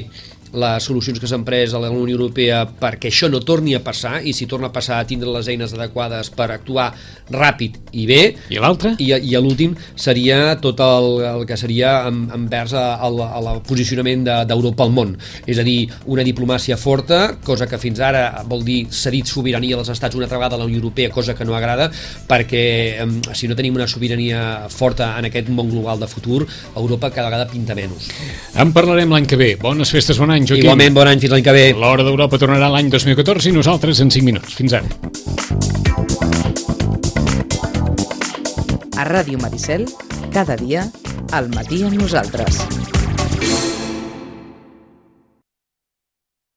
[0.52, 4.22] les solucions que s'han pres a la Unió Europea perquè això no torni a passar
[4.24, 6.92] i si torna a passar a tindre les eines adequades per actuar
[7.30, 8.94] ràpid i bé i l'altre?
[8.98, 14.88] i, i l'últim seria tot el, el que seria envers al, al posicionament d'Europa de,
[14.88, 15.14] al món
[15.46, 19.92] és a dir, una diplomàcia forta cosa que fins ara vol dir cedit sobirania als
[19.92, 21.90] estats una altra vegada a la Unió Europea cosa que no agrada
[22.28, 22.64] perquè
[23.34, 26.44] si no tenim una sobirania forta en aquest món global de futur
[26.74, 28.08] Europa cada vegada pinta menys
[28.58, 29.48] En parlarem l'any que ve.
[29.60, 30.64] Bones festes, bon any any, Joaquim.
[30.64, 31.64] Igualment, bon any, fins l'any que ve.
[31.76, 34.54] L'Hora d'Europa tornarà l'any 2014 i nosaltres en 5 minuts.
[34.58, 34.88] Fins ara.
[38.98, 39.86] A Ràdio Maricel,
[40.34, 40.86] cada dia,
[41.32, 42.97] al matí amb nosaltres.